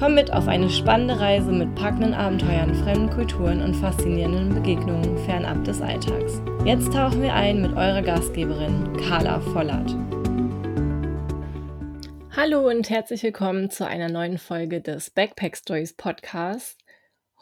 Komm 0.00 0.14
mit 0.14 0.32
auf 0.32 0.48
eine 0.48 0.70
spannende 0.70 1.20
Reise 1.20 1.52
mit 1.52 1.74
packenden 1.74 2.14
Abenteuern, 2.14 2.74
fremden 2.74 3.10
Kulturen 3.10 3.60
und 3.60 3.74
faszinierenden 3.74 4.54
Begegnungen 4.54 5.18
fernab 5.26 5.62
des 5.64 5.82
Alltags. 5.82 6.40
Jetzt 6.64 6.90
tauchen 6.94 7.20
wir 7.20 7.34
ein 7.34 7.60
mit 7.60 7.72
eurer 7.72 8.00
Gastgeberin 8.00 8.96
Carla 8.96 9.40
Vollert. 9.40 9.94
Hallo 12.34 12.66
und 12.66 12.88
herzlich 12.88 13.22
willkommen 13.22 13.68
zu 13.68 13.86
einer 13.86 14.08
neuen 14.08 14.38
Folge 14.38 14.80
des 14.80 15.10
Backpack 15.10 15.54
Stories 15.54 15.94
Podcasts. 15.94 16.78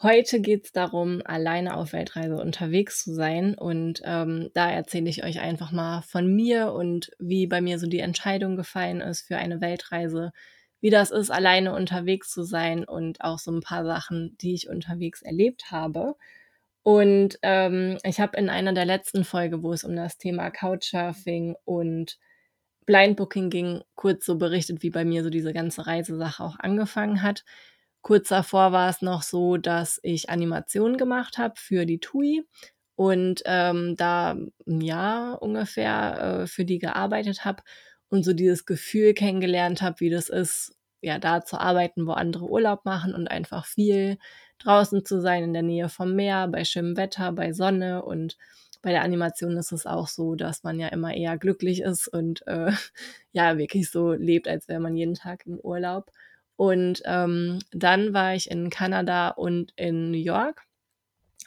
Heute 0.01 0.41
geht 0.41 0.65
es 0.65 0.73
darum, 0.73 1.21
alleine 1.23 1.77
auf 1.77 1.93
Weltreise 1.93 2.35
unterwegs 2.35 3.05
zu 3.05 3.13
sein. 3.13 3.55
Und 3.55 4.01
ähm, 4.03 4.49
da 4.53 4.69
erzähle 4.69 5.09
ich 5.09 5.23
euch 5.23 5.39
einfach 5.39 5.71
mal 5.71 6.01
von 6.01 6.27
mir 6.35 6.73
und 6.73 7.09
wie 7.19 7.47
bei 7.47 7.61
mir 7.61 7.79
so 7.79 7.87
die 7.87 7.99
Entscheidung 7.99 8.57
gefallen 8.57 8.99
ist 8.99 9.27
für 9.27 9.37
eine 9.37 9.61
Weltreise 9.61 10.33
wie 10.81 10.89
das 10.89 11.11
ist, 11.11 11.29
alleine 11.31 11.73
unterwegs 11.73 12.31
zu 12.31 12.43
sein 12.43 12.85
und 12.85 13.21
auch 13.21 13.39
so 13.39 13.51
ein 13.51 13.61
paar 13.61 13.85
Sachen, 13.85 14.37
die 14.39 14.53
ich 14.53 14.69
unterwegs 14.69 15.21
erlebt 15.21 15.71
habe. 15.71 16.15
Und 16.83 17.37
ähm, 17.43 17.97
ich 18.03 18.19
habe 18.19 18.37
in 18.37 18.49
einer 18.49 18.73
der 18.73 18.85
letzten 18.85 19.23
Folge, 19.25 19.63
wo 19.63 19.73
es 19.73 19.83
um 19.83 19.95
das 19.95 20.17
Thema 20.17 20.49
Couchsurfing 20.49 21.55
und 21.65 22.17
Blindbooking 22.85 23.49
ging, 23.49 23.81
kurz 23.95 24.25
so 24.25 24.37
berichtet, 24.37 24.81
wie 24.81 24.89
bei 24.89 25.05
mir 25.05 25.23
so 25.23 25.29
diese 25.29 25.53
ganze 25.53 25.85
Reisesache 25.85 26.43
auch 26.43 26.57
angefangen 26.59 27.21
hat. 27.21 27.43
Kurz 28.01 28.29
davor 28.29 28.71
war 28.71 28.89
es 28.89 29.01
noch 29.01 29.21
so, 29.21 29.57
dass 29.57 29.99
ich 30.03 30.29
Animationen 30.29 30.97
gemacht 30.97 31.37
habe 31.37 31.55
für 31.57 31.85
die 31.85 31.99
TUI 31.99 32.43
und 32.95 33.41
ähm, 33.45 33.95
da 33.97 34.31
ein 34.67 34.81
Jahr 34.81 35.41
ungefähr 35.41 36.41
äh, 36.43 36.47
für 36.47 36.65
die 36.65 36.79
gearbeitet 36.79 37.45
habe 37.45 37.61
und 38.09 38.23
so 38.23 38.33
dieses 38.33 38.65
Gefühl 38.65 39.13
kennengelernt 39.13 39.81
habe, 39.81 39.99
wie 39.99 40.09
das 40.09 40.29
ist, 40.29 40.75
ja, 41.01 41.19
da 41.19 41.43
zu 41.45 41.59
arbeiten, 41.59 42.07
wo 42.07 42.11
andere 42.11 42.45
Urlaub 42.45 42.85
machen 42.85 43.13
und 43.13 43.27
einfach 43.27 43.65
viel 43.65 44.17
draußen 44.59 45.05
zu 45.05 45.21
sein, 45.21 45.43
in 45.43 45.53
der 45.53 45.63
Nähe 45.63 45.89
vom 45.89 46.15
Meer, 46.15 46.47
bei 46.47 46.65
schönem 46.65 46.97
Wetter, 46.97 47.31
bei 47.31 47.53
Sonne 47.53 48.03
und 48.03 48.37
bei 48.81 48.91
der 48.91 49.03
Animation 49.03 49.57
ist 49.57 49.71
es 49.71 49.85
auch 49.85 50.07
so, 50.07 50.35
dass 50.35 50.63
man 50.63 50.79
ja 50.79 50.87
immer 50.87 51.13
eher 51.13 51.37
glücklich 51.37 51.81
ist 51.81 52.07
und 52.07 52.45
äh, 52.47 52.71
ja, 53.31 53.57
wirklich 53.57 53.89
so 53.91 54.13
lebt, 54.13 54.47
als 54.47 54.67
wäre 54.67 54.79
man 54.79 54.95
jeden 54.95 55.15
Tag 55.15 55.45
im 55.45 55.59
Urlaub. 55.59 56.11
Und 56.55 57.01
ähm, 57.05 57.59
dann 57.71 58.13
war 58.13 58.35
ich 58.35 58.51
in 58.51 58.69
Kanada 58.69 59.29
und 59.29 59.71
in 59.77 60.11
New 60.11 60.17
York. 60.17 60.63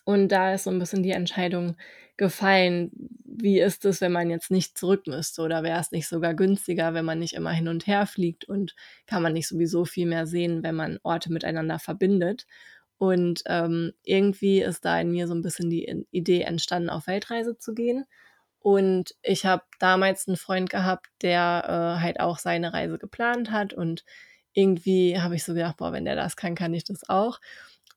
Und 0.05 0.29
da 0.29 0.55
ist 0.55 0.65
so 0.65 0.71
ein 0.71 0.79
bisschen 0.79 1.03
die 1.03 1.11
Entscheidung 1.11 1.77
gefallen, 2.17 2.91
wie 3.25 3.61
ist 3.61 3.85
es, 3.85 4.01
wenn 4.01 4.13
man 4.13 4.31
jetzt 4.31 4.51
nicht 4.51 4.77
zurück 4.77 5.07
müsste? 5.07 5.43
Oder 5.43 5.63
wäre 5.63 5.81
es 5.81 5.93
nicht 5.93 6.09
sogar 6.09 6.35
günstiger, 6.35 6.95
wenn 6.95 7.05
man 7.05 7.19
nicht 7.19 7.35
immer 7.35 7.51
hin 7.51 7.69
und 7.69 7.87
her 7.87 8.07
fliegt 8.07 8.45
und 8.45 8.75
kann 9.07 9.23
man 9.23 9.33
nicht 9.33 9.49
sowieso 9.49 9.85
viel 9.85 10.07
mehr 10.07 10.27
sehen, 10.27 10.63
wenn 10.63 10.75
man 10.75 10.99
Orte 11.03 11.33
miteinander 11.33 11.79
verbindet? 11.79 12.47
Und 12.99 13.43
ähm, 13.47 13.93
irgendwie 14.05 14.61
ist 14.61 14.85
da 14.85 15.01
in 15.01 15.11
mir 15.11 15.27
so 15.27 15.35
ein 15.35 15.43
bisschen 15.43 15.71
die 15.71 16.05
Idee 16.11 16.43
entstanden, 16.43 16.91
auf 16.91 17.09
Weltreise 17.09 17.59
zu 17.59 17.75
gehen. 17.75 18.05
Und 18.61 19.17
ich 19.23 19.45
habe 19.45 19.65
damals 19.81 20.29
einen 20.29 20.37
Freund 20.37 20.71
gehabt, 20.71 21.09
der 21.21 21.97
äh, 21.99 22.01
halt 22.01 22.21
auch 22.21 22.39
seine 22.39 22.73
Reise 22.73 22.99
geplant 22.99 23.51
hat. 23.51 23.75
Und 23.75 24.05
irgendwie 24.53 25.19
habe 25.19 25.35
ich 25.35 25.43
so 25.43 25.55
gedacht, 25.55 25.79
boah, 25.79 25.93
wenn 25.93 26.05
der 26.05 26.15
das 26.15 26.37
kann, 26.37 26.55
kann 26.55 26.75
ich 26.75 26.85
das 26.85 27.09
auch. 27.09 27.41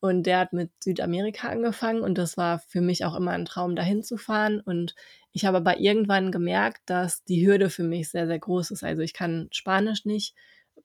Und 0.06 0.24
der 0.24 0.38
hat 0.38 0.52
mit 0.52 0.70
Südamerika 0.82 1.48
angefangen 1.48 2.02
und 2.02 2.16
das 2.16 2.36
war 2.36 2.60
für 2.60 2.80
mich 2.80 3.04
auch 3.04 3.16
immer 3.16 3.32
ein 3.32 3.44
Traum, 3.44 3.76
dahin 3.76 4.02
zu 4.02 4.16
fahren. 4.16 4.60
Und 4.60 4.94
ich 5.32 5.44
habe 5.44 5.58
aber 5.58 5.78
irgendwann 5.80 6.32
gemerkt, 6.32 6.82
dass 6.86 7.24
die 7.24 7.46
Hürde 7.46 7.70
für 7.70 7.82
mich 7.82 8.10
sehr, 8.10 8.26
sehr 8.26 8.38
groß 8.38 8.70
ist. 8.70 8.84
Also 8.84 9.02
ich 9.02 9.12
kann 9.12 9.48
Spanisch 9.50 10.04
nicht, 10.04 10.34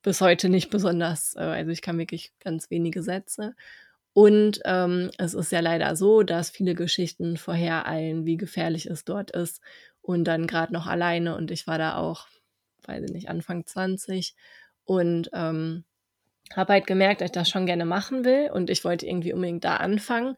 bis 0.01 0.21
heute 0.21 0.49
nicht 0.49 0.69
besonders, 0.69 1.35
äh, 1.35 1.41
also 1.41 1.71
ich 1.71 1.81
kann 1.81 1.97
wirklich 1.97 2.33
ganz 2.39 2.69
wenige 2.69 3.03
Sätze. 3.03 3.55
Und 4.13 4.59
ähm, 4.65 5.09
es 5.17 5.33
ist 5.33 5.51
ja 5.51 5.61
leider 5.61 5.95
so, 5.95 6.23
dass 6.23 6.49
viele 6.49 6.75
Geschichten 6.75 7.37
vorhereilen, 7.37 8.25
wie 8.25 8.37
gefährlich 8.37 8.87
es 8.87 9.05
dort 9.05 9.31
ist. 9.31 9.61
Und 10.01 10.25
dann 10.25 10.47
gerade 10.47 10.73
noch 10.73 10.87
alleine 10.87 11.35
und 11.35 11.51
ich 11.51 11.67
war 11.67 11.77
da 11.77 11.95
auch, 11.95 12.27
weiß 12.87 13.03
ich 13.05 13.11
nicht, 13.11 13.29
Anfang 13.29 13.65
20. 13.65 14.35
Und 14.83 15.29
ähm, 15.33 15.85
habe 16.55 16.73
halt 16.73 16.87
gemerkt, 16.87 17.21
dass 17.21 17.27
ich 17.27 17.31
das 17.31 17.49
schon 17.49 17.65
gerne 17.65 17.85
machen 17.85 18.25
will 18.25 18.49
und 18.51 18.69
ich 18.69 18.83
wollte 18.83 19.05
irgendwie 19.05 19.33
unbedingt 19.33 19.63
da 19.63 19.77
anfangen, 19.77 20.35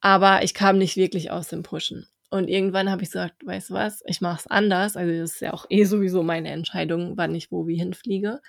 aber 0.00 0.42
ich 0.42 0.54
kam 0.54 0.78
nicht 0.78 0.96
wirklich 0.96 1.30
aus 1.30 1.48
dem 1.48 1.62
Pushen. 1.62 2.08
Und 2.30 2.48
irgendwann 2.48 2.90
habe 2.90 3.02
ich 3.02 3.10
gesagt, 3.10 3.44
weißt 3.44 3.70
du 3.70 3.74
was, 3.74 4.02
ich 4.06 4.22
mache 4.22 4.40
es 4.40 4.46
anders. 4.46 4.96
Also 4.96 5.12
das 5.12 5.32
ist 5.32 5.40
ja 5.40 5.52
auch 5.52 5.66
eh 5.68 5.84
sowieso 5.84 6.22
meine 6.22 6.50
Entscheidung, 6.50 7.16
wann 7.16 7.34
ich 7.34 7.52
wo 7.52 7.66
wie 7.66 7.76
hinfliege. 7.76 8.40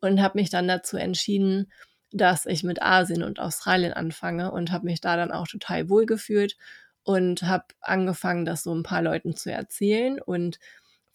Und 0.00 0.22
habe 0.22 0.38
mich 0.38 0.48
dann 0.48 0.66
dazu 0.66 0.96
entschieden, 0.96 1.70
dass 2.10 2.46
ich 2.46 2.64
mit 2.64 2.80
Asien 2.80 3.22
und 3.22 3.38
Australien 3.38 3.92
anfange 3.92 4.50
und 4.50 4.72
habe 4.72 4.86
mich 4.86 5.00
da 5.00 5.16
dann 5.16 5.30
auch 5.30 5.46
total 5.46 5.90
wohl 5.90 6.06
gefühlt 6.06 6.56
und 7.02 7.42
habe 7.42 7.64
angefangen, 7.80 8.44
das 8.44 8.62
so 8.62 8.74
ein 8.74 8.82
paar 8.82 9.02
Leuten 9.02 9.36
zu 9.36 9.52
erzählen 9.52 10.20
und 10.20 10.58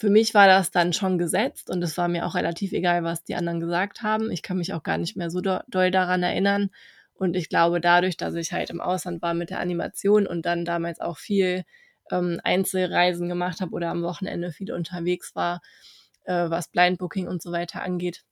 für 0.04 0.10
mich 0.10 0.34
war 0.34 0.48
das 0.48 0.70
dann 0.70 0.92
schon 0.92 1.18
gesetzt 1.18 1.70
und 1.70 1.82
es 1.82 1.98
war 1.98 2.10
mir 2.10 2.26
auch 2.26 2.36
relativ 2.36 2.74
egal, 2.74 3.06
was 3.06 3.24
die 3.24 3.36
anderen 3.36 3.62
gesagt 3.62 4.02
haben. 4.02 4.32
Ich 4.32 4.42
kann 4.42 4.58
mich 4.58 4.74
auch 4.74 4.84
gar 4.84 4.98
nicht 4.98 5.16
mehr 5.16 5.32
so 5.32 5.40
doll 5.40 5.92
daran 5.92 6.24
erinnern. 6.24 6.72
Und 7.14 7.38
ich 7.38 7.48
glaube, 7.48 7.80
dadurch, 7.80 8.18
dass 8.18 8.36
ich 8.36 8.52
halt 8.52 8.70
im 8.70 8.82
Ausland 8.82 9.22
war 9.22 9.34
mit 9.34 9.50
der 9.50 9.62
Animation 9.62 10.28
und 10.28 10.46
dann 10.46 10.66
damals 10.66 11.00
auch 11.00 11.18
viel 11.18 11.64
ähm, 12.12 12.42
Einzelreisen 12.44 13.30
gemacht 13.30 13.62
habe 13.62 13.72
oder 13.72 13.92
am 13.92 14.04
Wochenende 14.04 14.52
viel 14.52 14.74
unterwegs 14.74 15.36
war, 15.36 15.62
äh, 16.26 16.50
was 16.50 16.68
Blindbooking 16.68 17.30
und 17.30 17.42
so 17.42 17.54
weiter 17.54 17.82
angeht, 17.82 18.26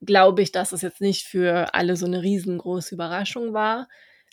glaube 0.00 0.40
ich, 0.40 0.52
dass 0.52 0.72
es 0.72 0.80
jetzt 0.80 1.02
nicht 1.02 1.26
für 1.26 1.74
alle 1.74 1.96
so 1.96 2.06
eine 2.06 2.22
riesengroße 2.22 2.94
Überraschung 2.94 3.52
war. 3.52 3.88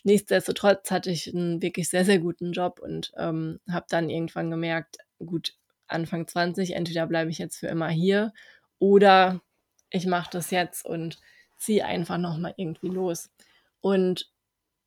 Nichtsdestotrotz 0.06 0.90
hatte 0.90 1.12
ich 1.12 1.36
einen 1.36 1.62
wirklich 1.62 1.90
sehr, 1.90 2.06
sehr 2.06 2.20
guten 2.20 2.54
Job 2.54 2.80
und 2.82 3.12
ähm, 3.18 3.60
habe 3.70 3.88
dann 3.90 4.10
irgendwann 4.10 4.50
gemerkt, 4.50 5.00
gut, 5.18 5.59
Anfang 5.90 6.28
20, 6.28 6.76
entweder 6.76 7.08
bleibe 7.08 7.32
ich 7.32 7.38
jetzt 7.38 7.58
für 7.58 7.68
immer 7.68 7.90
hier 7.90 8.34
oder 8.80 9.42
ich 9.90 10.06
mache 10.06 10.30
das 10.32 10.52
jetzt 10.52 10.86
und 10.86 11.20
ziehe 11.58 11.86
einfach 11.86 12.18
nochmal 12.18 12.54
irgendwie 12.58 12.90
los. 12.90 13.30
Und 13.82 14.32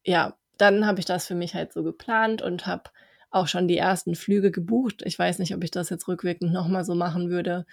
ja, 0.05 0.37
dann 0.59 0.87
habe 0.87 1.01
ich 1.01 1.07
das 1.07 1.27
für 1.27 1.35
mich 1.35 1.55
halt 1.55 1.73
so 1.73 1.83
geplant 1.83 2.43
und 2.43 2.67
habe 2.67 2.91
auch 3.31 3.49
schon 3.49 3.69
die 3.69 3.79
ersten 3.79 4.15
Flüge 4.15 4.51
gebucht. 4.51 5.03
Ich 5.05 5.19
weiß 5.19 5.39
nicht, 5.39 5.55
ob 5.55 5.65
ich 5.65 5.71
das 5.71 5.91
jetzt 5.91 6.07
rückwirkend 6.09 6.53
nochmal 6.53 6.85
so 6.85 6.95
machen 6.95 7.31
würde. 7.31 7.67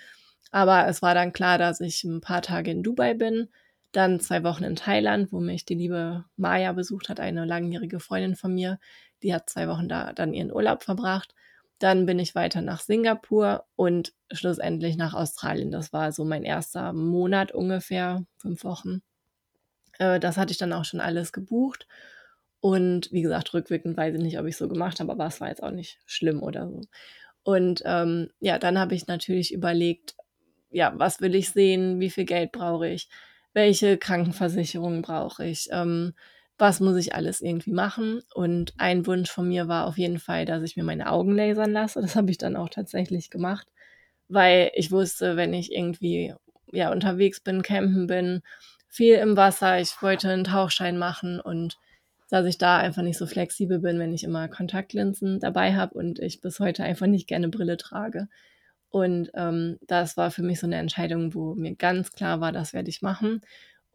Aber 0.51 0.87
es 0.87 1.01
war 1.01 1.13
dann 1.13 1.33
klar, 1.33 1.57
dass 1.57 1.81
ich 1.81 2.03
ein 2.03 2.21
paar 2.21 2.41
Tage 2.41 2.71
in 2.71 2.81
Dubai 2.81 3.13
bin, 3.13 3.49
dann 3.91 4.19
zwei 4.19 4.43
Wochen 4.43 4.63
in 4.63 4.75
Thailand, 4.75 5.31
wo 5.31 5.39
mich 5.39 5.65
die 5.65 5.75
liebe 5.75 6.25
Maya 6.37 6.71
besucht 6.73 7.09
hat, 7.09 7.19
eine 7.19 7.45
langjährige 7.45 7.99
Freundin 7.99 8.35
von 8.35 8.53
mir. 8.53 8.79
Die 9.23 9.33
hat 9.33 9.49
zwei 9.49 9.67
Wochen 9.67 9.89
da 9.89 10.13
dann 10.13 10.33
ihren 10.33 10.51
Urlaub 10.51 10.83
verbracht. 10.83 11.35
Dann 11.79 12.05
bin 12.05 12.19
ich 12.19 12.35
weiter 12.35 12.61
nach 12.61 12.81
Singapur 12.81 13.65
und 13.75 14.13
schlussendlich 14.31 14.97
nach 14.97 15.13
Australien. 15.13 15.71
Das 15.71 15.93
war 15.93 16.11
so 16.11 16.25
mein 16.25 16.43
erster 16.43 16.93
Monat 16.93 17.51
ungefähr, 17.53 18.25
fünf 18.37 18.63
Wochen. 18.63 19.01
Äh, 19.97 20.19
das 20.19 20.37
hatte 20.37 20.51
ich 20.51 20.57
dann 20.57 20.73
auch 20.73 20.85
schon 20.85 20.99
alles 20.99 21.31
gebucht. 21.31 21.87
Und 22.61 23.11
wie 23.11 23.21
gesagt, 23.21 23.53
rückwirkend 23.53 23.95
weiß 23.95 24.15
ich 24.15 24.21
nicht, 24.21 24.39
ob 24.39 24.45
ich 24.45 24.57
so 24.57 24.67
gemacht 24.67 24.99
habe, 24.99 25.11
aber 25.11 25.25
es 25.27 25.39
war 25.39 25.47
jetzt 25.47 25.63
auch 25.63 25.71
nicht 25.71 25.99
schlimm 26.05 26.43
oder 26.43 26.67
so. 26.69 26.81
Und 27.43 27.81
ähm, 27.85 28.29
ja, 28.41 28.59
dann 28.59 28.77
habe 28.77 28.95
ich 28.95 29.07
natürlich 29.07 29.53
überlegt, 29.53 30.15
ja, 30.69 30.93
was 30.95 31.21
will 31.21 31.35
ich 31.35 31.51
sehen, 31.51 31.99
wie 31.99 32.09
viel 32.09 32.25
Geld 32.25 32.51
brauche 32.51 32.87
ich, 32.89 33.09
welche 33.53 33.97
Krankenversicherung 33.97 35.01
brauche 35.01 35.45
ich, 35.45 35.69
ähm, 35.71 36.13
was 36.59 36.81
muss 36.81 36.97
ich 36.97 37.15
alles 37.15 37.41
irgendwie 37.41 37.71
machen. 37.71 38.21
Und 38.35 38.73
ein 38.77 39.07
Wunsch 39.07 39.31
von 39.31 39.47
mir 39.47 39.67
war 39.67 39.87
auf 39.87 39.97
jeden 39.97 40.19
Fall, 40.19 40.45
dass 40.45 40.61
ich 40.61 40.75
mir 40.75 40.83
meine 40.83 41.09
Augen 41.11 41.33
lasern 41.33 41.71
lasse. 41.71 42.01
Das 42.01 42.15
habe 42.15 42.29
ich 42.29 42.37
dann 42.37 42.57
auch 42.57 42.69
tatsächlich 42.69 43.29
gemacht, 43.31 43.67
weil 44.27 44.69
ich 44.75 44.91
wusste, 44.91 45.37
wenn 45.37 45.53
ich 45.53 45.73
irgendwie 45.73 46.35
ja 46.71 46.91
unterwegs 46.91 47.39
bin, 47.39 47.63
campen 47.63 48.07
bin, 48.07 48.41
viel 48.89 49.15
im 49.15 49.37
Wasser, 49.37 49.79
ich 49.79 50.01
wollte 50.01 50.29
einen 50.29 50.43
Tauchschein 50.43 50.97
machen 50.97 51.39
und 51.39 51.77
dass 52.29 52.45
ich 52.45 52.57
da 52.57 52.77
einfach 52.77 53.01
nicht 53.01 53.17
so 53.17 53.25
flexibel 53.25 53.79
bin, 53.79 53.97
wenn 53.97 54.13
ich 54.13 54.23
immer 54.23 54.47
Kontaktlinsen 54.49 55.39
dabei 55.39 55.75
habe 55.75 55.95
und 55.95 56.19
ich 56.19 56.41
bis 56.41 56.59
heute 56.59 56.83
einfach 56.83 57.07
nicht 57.07 57.27
gerne 57.27 57.49
Brille 57.49 57.77
trage. 57.77 58.27
Und 58.89 59.31
ähm, 59.35 59.77
das 59.87 60.17
war 60.17 60.29
für 60.29 60.43
mich 60.43 60.59
so 60.59 60.67
eine 60.67 60.77
Entscheidung, 60.77 61.33
wo 61.33 61.55
mir 61.55 61.75
ganz 61.75 62.11
klar 62.11 62.41
war, 62.41 62.51
das 62.51 62.73
werde 62.73 62.89
ich 62.89 63.01
machen. 63.01 63.41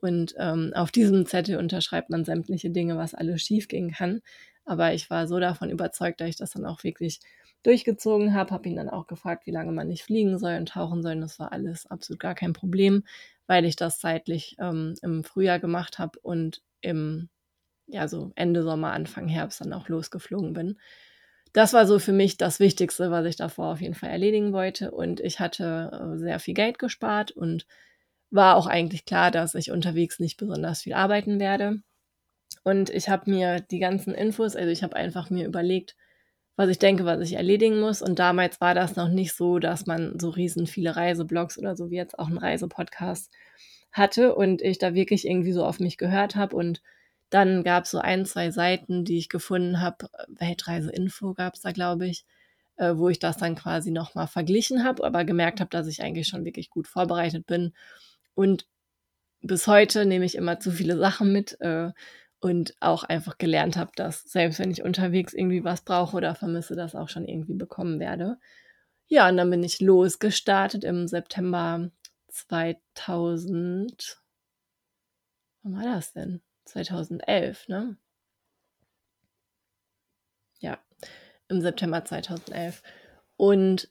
Und 0.05 0.35
ähm, 0.39 0.73
auf 0.75 0.93
diesem 0.93 1.25
Zettel 1.25 1.57
unterschreibt 1.57 2.11
man 2.11 2.25
sämtliche 2.27 2.71
Dinge, 2.71 2.99
was 2.99 3.15
alles 3.15 3.41
schiefgehen 3.41 3.91
kann. 3.91 4.21
Aber 4.67 4.93
ich 4.93 5.09
war 5.09 5.27
so 5.27 5.41
davon 5.41 5.71
überzeugt, 5.71 6.21
dass 6.21 6.29
ich 6.29 6.37
das 6.37 6.51
dann 6.51 6.67
auch 6.67 6.85
wirklich 6.85 7.21
durchgezogen 7.63 8.35
habe, 8.35 8.51
habe 8.51 8.69
ihn 8.69 8.77
dann 8.77 8.91
auch 8.91 9.07
gefragt, 9.07 9.47
wie 9.47 9.51
lange 9.51 9.73
man 9.73 9.89
nicht 9.89 10.03
fliegen 10.03 10.39
soll 10.39 10.57
und 10.57 10.69
tauchen 10.69 11.03
soll. 11.03 11.13
Und 11.13 11.23
das 11.23 11.39
war 11.39 11.53
alles 11.53 11.87
absolut 11.87 12.21
gar 12.21 12.35
kein 12.35 12.53
Problem, 12.53 13.05
weil 13.47 13.65
ich 13.65 13.77
das 13.77 13.99
zeitlich 13.99 14.57
ähm, 14.61 14.95
im 15.01 15.25
Frühjahr 15.25 15.59
gemacht 15.59 15.99
habe 15.99 16.19
und 16.21 16.63
im 16.83 17.31
ja, 17.87 18.09
so 18.09 18.33
Ende 18.35 18.63
Sommer, 18.63 18.93
Anfang 18.93 19.29
Herbst 19.29 19.61
dann 19.61 19.73
auch 19.73 19.89
losgeflogen 19.89 20.53
bin. 20.53 20.79
Das 21.55 21.73
war 21.73 21.87
so 21.87 21.99
für 21.99 22.13
mich 22.13 22.37
das 22.37 22.61
Wichtigste, 22.61 23.11
was 23.11 23.27
ich 23.27 23.37
davor 23.37 23.73
auf 23.73 23.81
jeden 23.81 23.95
Fall 23.95 24.11
erledigen 24.11 24.53
wollte. 24.53 24.91
Und 24.91 25.21
ich 25.21 25.41
hatte 25.41 25.91
äh, 25.93 26.19
sehr 26.19 26.41
viel 26.41 26.55
Geld 26.55 26.79
gespart 26.79 27.31
und 27.31 27.67
war 28.35 28.57
auch 28.57 28.67
eigentlich 28.67 29.05
klar, 29.05 29.31
dass 29.31 29.55
ich 29.55 29.71
unterwegs 29.71 30.19
nicht 30.19 30.37
besonders 30.37 30.83
viel 30.83 30.95
arbeiten 30.95 31.39
werde. 31.39 31.81
Und 32.63 32.91
ich 32.91 33.09
habe 33.09 33.31
mir 33.31 33.61
die 33.61 33.79
ganzen 33.79 34.15
Infos, 34.15 34.57
also 34.57 34.71
ich 34.71 34.83
habe 34.83 34.97
einfach 34.97 35.31
mir 35.31 35.47
überlegt, 35.47 35.97
was 36.57 36.69
ich 36.69 36.79
denke, 36.79 37.05
was 37.05 37.21
ich 37.21 37.35
erledigen 37.35 37.81
muss. 37.81 38.03
Und 38.03 38.19
damals 38.19 38.61
war 38.61 38.75
das 38.75 38.97
noch 38.97 39.09
nicht 39.09 39.35
so, 39.35 39.59
dass 39.59 39.87
man 39.87 40.19
so 40.19 40.31
riesen 40.31 40.67
viele 40.67 40.97
Reiseblogs 40.97 41.59
oder 41.59 41.77
so 41.77 41.91
wie 41.91 41.97
jetzt 41.97 42.19
auch 42.19 42.29
ein 42.29 42.39
Reisepodcast 42.39 43.33
hatte 43.93 44.35
und 44.35 44.63
ich 44.63 44.79
da 44.79 44.95
wirklich 44.95 45.27
irgendwie 45.27 45.53
so 45.53 45.65
auf 45.65 45.81
mich 45.81 45.99
gehört 45.99 46.37
habe. 46.37 46.57
Und 46.57 46.83
dann 47.31 47.65
gab 47.65 47.85
es 47.85 47.91
so 47.91 47.99
ein, 47.99 48.27
zwei 48.27 48.51
Seiten, 48.51 49.05
die 49.05 49.19
ich 49.19 49.29
gefunden 49.29 49.81
habe. 49.81 50.09
Weltreiseinfo 50.29 51.35
gab 51.35 51.55
es 51.55 51.61
da, 51.61 51.73
glaube 51.73 52.07
ich, 52.07 52.25
äh, 52.77 52.95
wo 52.97 53.09
ich 53.09 53.19
das 53.19 53.37
dann 53.37 53.55
quasi 53.57 53.91
nochmal 53.91 54.27
verglichen 54.27 54.85
habe, 54.85 55.05
aber 55.05 55.25
gemerkt 55.25 55.61
habe, 55.61 55.71
dass 55.71 55.87
ich 55.89 56.03
eigentlich 56.03 56.29
schon 56.29 56.45
wirklich 56.45 56.71
gut 56.71 56.89
vorbereitet 56.89 57.47
bin. 57.47 57.73
Und 58.35 58.67
bis 59.41 59.67
heute 59.67 60.07
nehme 60.07 60.25
ich 60.25 60.35
immer 60.37 60.61
zu 60.61 60.71
viele 60.71 60.97
Sachen 60.97 61.33
mit. 61.33 61.61
Äh, 61.61 61.93
und 62.45 62.75
auch 62.81 63.05
einfach 63.05 63.39
gelernt 63.39 63.79
habe, 63.79 63.91
dass 63.97 64.23
selbst 64.25 64.59
wenn 64.59 64.71
ich 64.71 64.83
unterwegs 64.83 65.33
irgendwie 65.33 65.65
was 65.65 65.81
brauche 65.81 66.15
oder 66.15 66.35
vermisse, 66.35 66.77
das 66.77 66.95
auch 66.95 67.09
schon 67.09 67.27
irgendwie 67.27 67.55
bekommen 67.55 68.01
werde. 68.01 68.39
Ja, 69.07 69.31
und 69.31 69.39
dann 69.39 69.49
bin 69.49 69.65
ich 69.65 69.81
losgestartet 69.81 70.85
im 70.85 71.09
September 71.09 71.91
2000. 72.29 74.21
Wann 75.63 75.75
war 75.75 75.85
das 75.85 76.13
denn? 76.13 76.43
2011, 76.67 77.69
ne? 77.69 77.97
Ja, 80.59 80.79
im 81.49 81.63
September 81.63 82.05
2011. 82.05 82.83
Und 83.39 83.91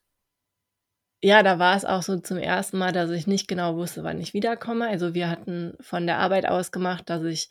ja, 1.24 1.42
da 1.42 1.58
war 1.58 1.78
es 1.78 1.86
auch 1.86 2.04
so 2.04 2.20
zum 2.20 2.38
ersten 2.38 2.78
Mal, 2.78 2.92
dass 2.92 3.10
ich 3.10 3.28
nicht 3.28 3.48
genau 3.48 3.78
wusste, 3.78 4.04
wann 4.04 4.20
ich 4.20 4.34
wiederkomme. 4.34 4.90
Also 4.90 5.14
wir 5.14 5.30
hatten 5.30 5.74
von 5.80 6.06
der 6.06 6.18
Arbeit 6.18 6.46
aus 6.46 6.74
gemacht, 6.74 7.10
dass 7.10 7.24
ich 7.24 7.48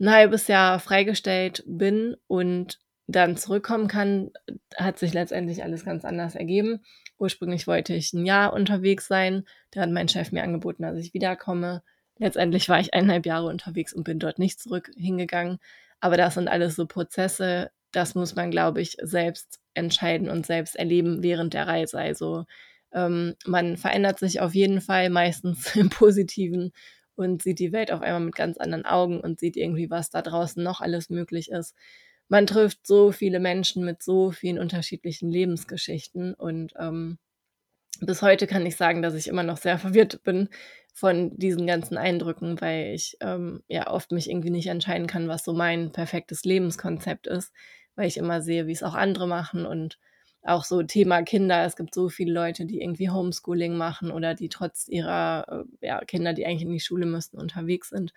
ein 0.00 0.12
halbes 0.12 0.46
Jahr 0.46 0.78
freigestellt 0.78 1.64
bin 1.66 2.16
und 2.28 2.78
dann 3.08 3.36
zurückkommen 3.36 3.88
kann, 3.88 4.30
hat 4.76 5.00
sich 5.00 5.12
letztendlich 5.12 5.64
alles 5.64 5.84
ganz 5.84 6.04
anders 6.04 6.36
ergeben. 6.36 6.84
Ursprünglich 7.18 7.66
wollte 7.66 7.94
ich 7.94 8.12
ein 8.12 8.24
Jahr 8.26 8.52
unterwegs 8.52 9.08
sein. 9.08 9.42
Da 9.72 9.80
hat 9.80 9.90
mein 9.90 10.08
Chef 10.08 10.30
mir 10.30 10.44
angeboten, 10.44 10.84
dass 10.84 10.96
ich 10.96 11.12
wiederkomme. 11.14 11.82
Letztendlich 12.18 12.68
war 12.68 12.78
ich 12.78 12.94
eineinhalb 12.94 13.26
Jahre 13.26 13.48
unterwegs 13.48 13.92
und 13.92 14.04
bin 14.04 14.20
dort 14.20 14.38
nicht 14.38 14.60
zurück 14.60 14.92
hingegangen. 14.96 15.58
Aber 15.98 16.16
das 16.16 16.34
sind 16.34 16.46
alles 16.46 16.76
so 16.76 16.86
Prozesse, 16.86 17.72
das 17.90 18.14
muss 18.14 18.36
man, 18.36 18.52
glaube 18.52 18.80
ich, 18.80 18.96
selbst 19.02 19.58
entscheiden 19.74 20.28
und 20.28 20.46
selbst 20.46 20.76
erleben 20.76 21.24
während 21.24 21.54
der 21.54 21.66
Reise. 21.66 21.98
Also 21.98 22.44
ähm, 22.94 23.34
man 23.44 23.76
verändert 23.76 24.18
sich 24.18 24.40
auf 24.40 24.54
jeden 24.54 24.80
Fall 24.80 25.10
meistens 25.10 25.74
im 25.76 25.90
Positiven 25.90 26.72
und 27.16 27.42
sieht 27.42 27.58
die 27.58 27.72
Welt 27.72 27.92
auf 27.92 28.00
einmal 28.00 28.20
mit 28.20 28.34
ganz 28.34 28.56
anderen 28.56 28.86
Augen 28.86 29.20
und 29.20 29.40
sieht 29.40 29.56
irgendwie, 29.56 29.90
was 29.90 30.10
da 30.10 30.22
draußen 30.22 30.62
noch 30.62 30.80
alles 30.80 31.10
möglich 31.10 31.50
ist. 31.50 31.74
Man 32.28 32.46
trifft 32.46 32.86
so 32.86 33.12
viele 33.12 33.38
Menschen 33.38 33.84
mit 33.84 34.02
so 34.02 34.30
vielen 34.30 34.58
unterschiedlichen 34.58 35.28
Lebensgeschichten 35.30 36.34
und 36.34 36.72
ähm, 36.78 37.18
bis 38.00 38.22
heute 38.22 38.46
kann 38.46 38.66
ich 38.66 38.76
sagen, 38.76 39.02
dass 39.02 39.14
ich 39.14 39.28
immer 39.28 39.42
noch 39.42 39.58
sehr 39.58 39.78
verwirrt 39.78 40.22
bin 40.22 40.48
von 40.92 41.36
diesen 41.36 41.66
ganzen 41.66 41.98
Eindrücken, 41.98 42.60
weil 42.60 42.94
ich 42.94 43.16
ähm, 43.20 43.62
ja 43.68 43.90
oft 43.90 44.12
mich 44.12 44.30
irgendwie 44.30 44.50
nicht 44.50 44.68
entscheiden 44.68 45.06
kann, 45.06 45.28
was 45.28 45.44
so 45.44 45.52
mein 45.52 45.90
perfektes 45.92 46.44
Lebenskonzept 46.44 47.26
ist, 47.26 47.52
weil 47.96 48.06
ich 48.06 48.16
immer 48.16 48.42
sehe, 48.42 48.66
wie 48.66 48.72
es 48.72 48.84
auch 48.84 48.94
andere 48.94 49.26
machen 49.26 49.66
und 49.66 49.98
auch 50.44 50.64
so 50.64 50.82
Thema 50.82 51.22
Kinder. 51.22 51.64
Es 51.64 51.76
gibt 51.76 51.94
so 51.94 52.08
viele 52.08 52.32
Leute, 52.32 52.66
die 52.66 52.80
irgendwie 52.80 53.10
Homeschooling 53.10 53.76
machen 53.76 54.10
oder 54.10 54.34
die 54.34 54.48
trotz 54.48 54.86
ihrer 54.88 55.64
äh, 55.80 55.86
ja, 55.86 56.04
Kinder, 56.04 56.34
die 56.34 56.46
eigentlich 56.46 56.62
in 56.62 56.70
die 56.70 56.80
Schule 56.80 57.06
müssten, 57.06 57.38
unterwegs 57.38 57.88
sind. 57.88 58.12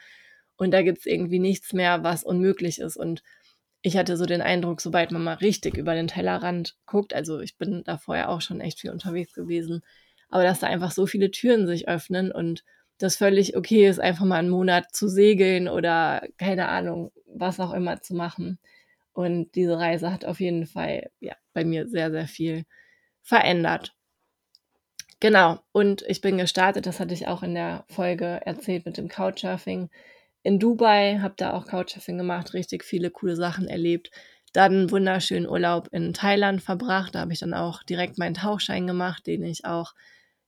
Und 0.58 0.72
da 0.72 0.82
gibt 0.82 1.00
es 1.00 1.06
irgendwie 1.06 1.40
nichts 1.40 1.74
mehr, 1.74 2.04
was 2.04 2.24
unmöglich 2.24 2.80
ist. 2.80 2.98
Und 2.98 3.24
ich 3.82 3.96
hatte 3.96 4.18
so 4.18 4.26
den 4.26 4.42
Eindruck, 4.42 4.82
sobald 4.82 5.12
man 5.12 5.24
mal 5.24 5.36
richtig 5.36 5.78
über 5.78 5.94
den 5.94 6.08
Tellerrand 6.08 6.76
guckt, 6.86 7.14
also 7.14 7.40
ich 7.40 7.58
bin 7.58 7.84
da 7.86 7.98
vorher 7.98 8.30
auch 8.30 8.42
schon 8.42 8.60
echt 8.60 8.82
viel 8.82 8.92
unterwegs 8.92 9.34
gewesen, 9.34 9.82
aber 10.30 10.44
dass 10.44 10.60
da 10.60 10.68
einfach 10.68 10.92
so 10.92 11.06
viele 11.06 11.32
Türen 11.32 11.68
sich 11.68 11.88
öffnen 11.88 12.32
und 12.32 12.64
das 12.98 13.16
völlig 13.16 13.56
okay 13.56 13.88
ist, 13.88 14.00
einfach 14.00 14.26
mal 14.26 14.40
einen 14.40 14.50
Monat 14.50 14.94
zu 14.94 15.08
segeln 15.08 15.68
oder 15.68 16.28
keine 16.38 16.68
Ahnung, 16.68 17.12
was 17.28 17.60
auch 17.60 17.74
immer 17.74 18.02
zu 18.02 18.16
machen. 18.16 18.60
Und 19.14 19.56
diese 19.56 19.78
Reise 19.78 20.12
hat 20.12 20.26
auf 20.26 20.40
jeden 20.40 20.66
Fall 20.66 21.12
ja, 21.20 21.36
bei 21.58 21.66
mir 21.66 21.88
sehr, 21.88 22.12
sehr 22.12 22.28
viel 22.28 22.66
verändert. 23.24 23.96
Genau, 25.20 25.58
und 25.72 26.04
ich 26.08 26.22
bin 26.22 26.38
gestartet, 26.38 26.86
das 26.86 27.00
hatte 27.00 27.16
ich 27.16 27.28
auch 27.28 27.42
in 27.42 27.56
der 27.56 27.84
Folge 27.90 28.42
erzählt 28.46 28.86
mit 28.86 28.98
dem 28.98 29.08
Couchsurfing 29.08 29.90
in 30.44 30.60
Dubai, 30.60 31.18
habe 31.20 31.34
da 31.36 31.54
auch 31.54 31.66
Couchsurfing 31.66 32.20
gemacht, 32.20 32.54
richtig 32.54 32.84
viele 32.84 33.10
coole 33.10 33.36
Sachen 33.36 33.68
erlebt. 33.68 34.12
Dann 34.54 34.92
wunderschönen 34.92 35.50
Urlaub 35.50 35.88
in 35.92 36.14
Thailand 36.14 36.62
verbracht, 36.62 37.16
da 37.16 37.22
habe 37.22 37.34
ich 37.34 37.40
dann 37.40 37.56
auch 37.56 37.82
direkt 37.82 38.20
meinen 38.20 38.36
Tauchschein 38.36 38.86
gemacht, 38.86 39.26
den 39.26 39.42
ich 39.44 39.66
auch 39.66 39.96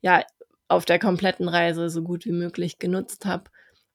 ja 0.01 0.23
auf 0.67 0.85
der 0.85 0.99
kompletten 0.99 1.49
Reise 1.49 1.89
so 1.89 2.03
gut 2.03 2.25
wie 2.25 2.33
möglich 2.33 2.77
genutzt 2.77 3.25
habe 3.25 3.49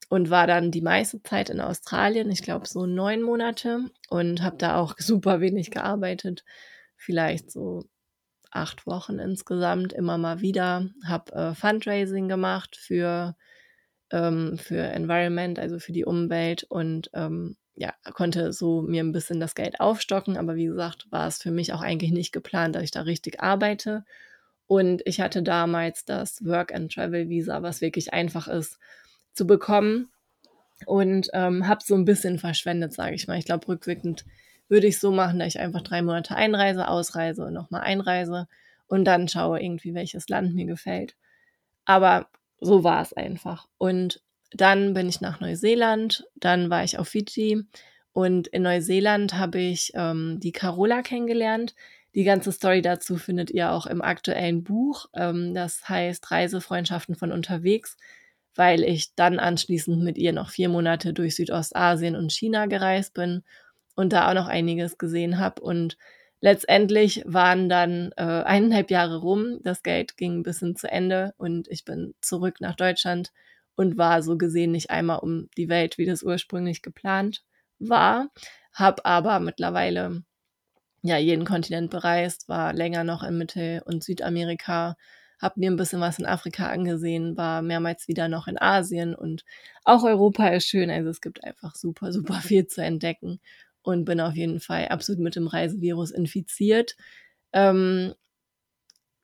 und 0.08 0.30
war 0.30 0.48
dann 0.48 0.72
die 0.72 0.82
meiste 0.82 1.22
Zeit 1.22 1.48
in 1.48 1.60
Australien, 1.60 2.28
ich 2.32 2.42
glaube 2.42 2.66
so 2.66 2.86
neun 2.86 3.22
Monate 3.22 3.90
und 4.10 4.42
habe 4.42 4.56
da 4.56 4.78
auch 4.78 4.96
super 4.98 5.40
wenig 5.40 5.70
gearbeitet, 5.70 6.44
vielleicht 7.04 7.50
so 7.50 7.84
acht 8.50 8.86
Wochen 8.86 9.18
insgesamt, 9.18 9.92
immer 9.92 10.16
mal 10.16 10.40
wieder, 10.40 10.88
habe 11.04 11.32
äh, 11.32 11.54
Fundraising 11.54 12.28
gemacht 12.28 12.76
für, 12.76 13.36
ähm, 14.10 14.58
für 14.58 14.78
Environment, 14.78 15.58
also 15.58 15.78
für 15.78 15.92
die 15.92 16.04
Umwelt 16.04 16.64
und 16.64 17.10
ähm, 17.14 17.56
ja, 17.76 17.92
konnte 18.12 18.52
so 18.52 18.82
mir 18.82 19.02
ein 19.02 19.12
bisschen 19.12 19.40
das 19.40 19.56
Geld 19.56 19.80
aufstocken, 19.80 20.36
aber 20.36 20.54
wie 20.54 20.66
gesagt, 20.66 21.10
war 21.10 21.26
es 21.26 21.42
für 21.42 21.50
mich 21.50 21.72
auch 21.72 21.82
eigentlich 21.82 22.12
nicht 22.12 22.32
geplant, 22.32 22.76
dass 22.76 22.84
ich 22.84 22.92
da 22.92 23.02
richtig 23.02 23.42
arbeite. 23.42 24.04
Und 24.66 25.02
ich 25.04 25.20
hatte 25.20 25.42
damals 25.42 26.04
das 26.04 26.44
Work 26.44 26.72
and 26.72 26.92
Travel 26.92 27.28
Visa, 27.28 27.62
was 27.62 27.80
wirklich 27.80 28.12
einfach 28.14 28.46
ist, 28.46 28.78
zu 29.32 29.46
bekommen 29.46 30.08
und 30.86 31.28
ähm, 31.32 31.66
habe 31.66 31.82
so 31.84 31.96
ein 31.96 32.04
bisschen 32.04 32.38
verschwendet, 32.38 32.92
sage 32.92 33.16
ich 33.16 33.26
mal. 33.26 33.38
Ich 33.38 33.44
glaube, 33.44 33.66
rückwirkend 33.68 34.24
würde 34.68 34.86
ich 34.86 34.98
so 34.98 35.12
machen, 35.12 35.38
dass 35.38 35.48
ich 35.48 35.60
einfach 35.60 35.82
drei 35.82 36.02
Monate 36.02 36.34
einreise, 36.36 36.88
ausreise 36.88 37.44
und 37.44 37.52
nochmal 37.52 37.82
einreise 37.82 38.48
und 38.86 39.04
dann 39.04 39.28
schaue 39.28 39.62
irgendwie, 39.62 39.94
welches 39.94 40.28
Land 40.28 40.54
mir 40.54 40.66
gefällt. 40.66 41.16
Aber 41.84 42.28
so 42.60 42.84
war 42.84 43.02
es 43.02 43.12
einfach. 43.12 43.68
Und 43.78 44.22
dann 44.52 44.94
bin 44.94 45.08
ich 45.08 45.20
nach 45.20 45.40
Neuseeland, 45.40 46.24
dann 46.36 46.70
war 46.70 46.84
ich 46.84 46.98
auf 46.98 47.08
Fiji 47.08 47.62
und 48.12 48.46
in 48.48 48.62
Neuseeland 48.62 49.34
habe 49.34 49.58
ich 49.58 49.92
ähm, 49.94 50.38
die 50.40 50.52
Carola 50.52 51.02
kennengelernt. 51.02 51.74
Die 52.14 52.24
ganze 52.24 52.52
Story 52.52 52.80
dazu 52.80 53.16
findet 53.16 53.50
ihr 53.50 53.72
auch 53.72 53.86
im 53.86 54.00
aktuellen 54.00 54.62
Buch. 54.62 55.06
Ähm, 55.14 55.52
das 55.52 55.88
heißt 55.88 56.30
Reisefreundschaften 56.30 57.16
von 57.16 57.32
unterwegs 57.32 57.96
weil 58.54 58.84
ich 58.84 59.14
dann 59.14 59.38
anschließend 59.38 60.02
mit 60.02 60.16
ihr 60.16 60.32
noch 60.32 60.50
vier 60.50 60.68
Monate 60.68 61.12
durch 61.12 61.36
Südostasien 61.36 62.16
und 62.16 62.32
China 62.32 62.66
gereist 62.66 63.14
bin 63.14 63.42
und 63.94 64.12
da 64.12 64.28
auch 64.28 64.34
noch 64.34 64.48
einiges 64.48 64.98
gesehen 64.98 65.38
habe. 65.38 65.62
Und 65.62 65.96
letztendlich 66.40 67.22
waren 67.26 67.68
dann 67.68 68.12
äh, 68.16 68.22
eineinhalb 68.22 68.90
Jahre 68.90 69.18
rum, 69.18 69.60
das 69.62 69.82
Geld 69.82 70.16
ging 70.16 70.38
ein 70.40 70.42
bisschen 70.42 70.76
zu 70.76 70.90
Ende 70.90 71.34
und 71.36 71.68
ich 71.68 71.84
bin 71.84 72.14
zurück 72.20 72.60
nach 72.60 72.76
Deutschland 72.76 73.32
und 73.76 73.98
war 73.98 74.22
so 74.22 74.36
gesehen 74.36 74.72
nicht 74.72 74.90
einmal 74.90 75.18
um 75.18 75.48
die 75.56 75.68
Welt, 75.68 75.98
wie 75.98 76.06
das 76.06 76.22
ursprünglich 76.22 76.82
geplant 76.82 77.42
war, 77.78 78.28
habe 78.72 79.04
aber 79.04 79.40
mittlerweile 79.40 80.22
ja 81.02 81.18
jeden 81.18 81.44
Kontinent 81.44 81.90
bereist, 81.90 82.48
war 82.48 82.72
länger 82.72 83.04
noch 83.04 83.22
in 83.22 83.38
Mittel- 83.38 83.82
und 83.84 84.02
Südamerika, 84.04 84.96
habe 85.40 85.60
mir 85.60 85.70
ein 85.70 85.76
bisschen 85.76 86.00
was 86.00 86.18
in 86.18 86.26
Afrika 86.26 86.68
angesehen, 86.68 87.36
war 87.36 87.62
mehrmals 87.62 88.08
wieder 88.08 88.28
noch 88.28 88.46
in 88.48 88.58
Asien 88.60 89.14
und 89.14 89.44
auch 89.84 90.04
Europa 90.04 90.48
ist 90.48 90.66
schön. 90.66 90.90
Also 90.90 91.10
es 91.10 91.20
gibt 91.20 91.44
einfach 91.44 91.74
super, 91.74 92.12
super 92.12 92.34
viel 92.42 92.66
zu 92.66 92.82
entdecken 92.82 93.40
und 93.84 94.04
bin 94.04 94.20
auf 94.20 94.34
jeden 94.34 94.60
Fall 94.60 94.88
absolut 94.88 95.20
mit 95.20 95.36
dem 95.36 95.46
Reisevirus 95.46 96.10
infiziert. 96.10 96.96
Ähm, 97.52 98.14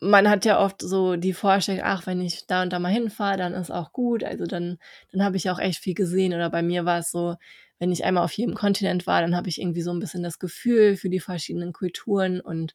man 0.00 0.28
hat 0.30 0.44
ja 0.44 0.60
oft 0.60 0.80
so 0.80 1.16
die 1.16 1.32
Vorstellung, 1.32 1.82
ach, 1.84 2.06
wenn 2.06 2.20
ich 2.20 2.46
da 2.46 2.62
und 2.62 2.72
da 2.72 2.78
mal 2.78 2.92
hinfahre, 2.92 3.36
dann 3.36 3.54
ist 3.54 3.70
auch 3.70 3.92
gut. 3.92 4.22
Also 4.22 4.44
dann, 4.44 4.78
dann 5.12 5.24
habe 5.24 5.36
ich 5.36 5.50
auch 5.50 5.58
echt 5.58 5.80
viel 5.80 5.94
gesehen. 5.94 6.32
Oder 6.32 6.48
bei 6.50 6.62
mir 6.62 6.84
war 6.84 6.98
es 7.00 7.10
so, 7.10 7.36
wenn 7.78 7.92
ich 7.92 8.04
einmal 8.04 8.24
auf 8.24 8.32
jedem 8.32 8.54
Kontinent 8.54 9.06
war, 9.06 9.20
dann 9.20 9.34
habe 9.34 9.48
ich 9.48 9.60
irgendwie 9.60 9.82
so 9.82 9.90
ein 9.90 9.98
bisschen 9.98 10.22
das 10.22 10.38
Gefühl 10.38 10.96
für 10.96 11.10
die 11.10 11.20
verschiedenen 11.20 11.72
Kulturen 11.72 12.40
und 12.40 12.74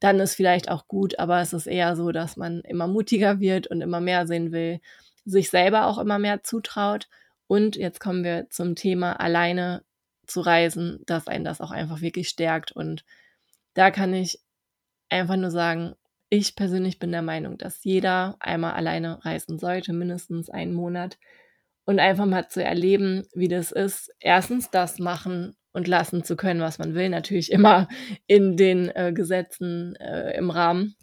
dann 0.00 0.20
ist 0.20 0.34
vielleicht 0.34 0.68
auch 0.68 0.86
gut, 0.86 1.18
aber 1.18 1.40
es 1.40 1.52
ist 1.52 1.66
eher 1.66 1.96
so, 1.96 2.12
dass 2.12 2.36
man 2.36 2.60
immer 2.60 2.88
mutiger 2.88 3.40
wird 3.40 3.68
und 3.68 3.80
immer 3.80 4.00
mehr 4.00 4.26
sehen 4.26 4.52
will, 4.52 4.80
sich 5.24 5.50
selber 5.50 5.86
auch 5.86 5.98
immer 5.98 6.18
mehr 6.18 6.42
zutraut. 6.42 7.08
Und 7.46 7.76
jetzt 7.76 8.00
kommen 8.00 8.24
wir 8.24 8.48
zum 8.50 8.74
Thema 8.74 9.18
alleine 9.20 9.82
zu 10.26 10.40
reisen, 10.40 11.00
dass 11.06 11.28
einen 11.28 11.44
das 11.44 11.60
auch 11.60 11.70
einfach 11.70 12.00
wirklich 12.00 12.28
stärkt. 12.28 12.72
Und 12.72 13.04
da 13.74 13.90
kann 13.90 14.14
ich 14.14 14.40
einfach 15.08 15.36
nur 15.36 15.50
sagen, 15.50 15.94
ich 16.30 16.56
persönlich 16.56 16.98
bin 16.98 17.12
der 17.12 17.22
Meinung, 17.22 17.58
dass 17.58 17.84
jeder 17.84 18.36
einmal 18.40 18.72
alleine 18.72 19.24
reisen 19.24 19.58
sollte, 19.58 19.92
mindestens 19.92 20.50
einen 20.50 20.74
Monat. 20.74 21.18
Und 21.86 22.00
einfach 22.00 22.24
mal 22.24 22.48
zu 22.48 22.64
erleben, 22.64 23.26
wie 23.34 23.48
das 23.48 23.70
ist, 23.70 24.10
erstens 24.18 24.70
das 24.70 24.98
machen 24.98 25.54
und 25.72 25.86
lassen 25.86 26.24
zu 26.24 26.34
können, 26.34 26.60
was 26.60 26.78
man 26.78 26.94
will. 26.94 27.10
Natürlich 27.10 27.52
immer 27.52 27.88
in 28.26 28.56
den 28.56 28.88
äh, 28.88 29.12
Gesetzen 29.12 29.94
äh, 29.96 30.34
im 30.36 30.50
Rahmen. 30.50 30.96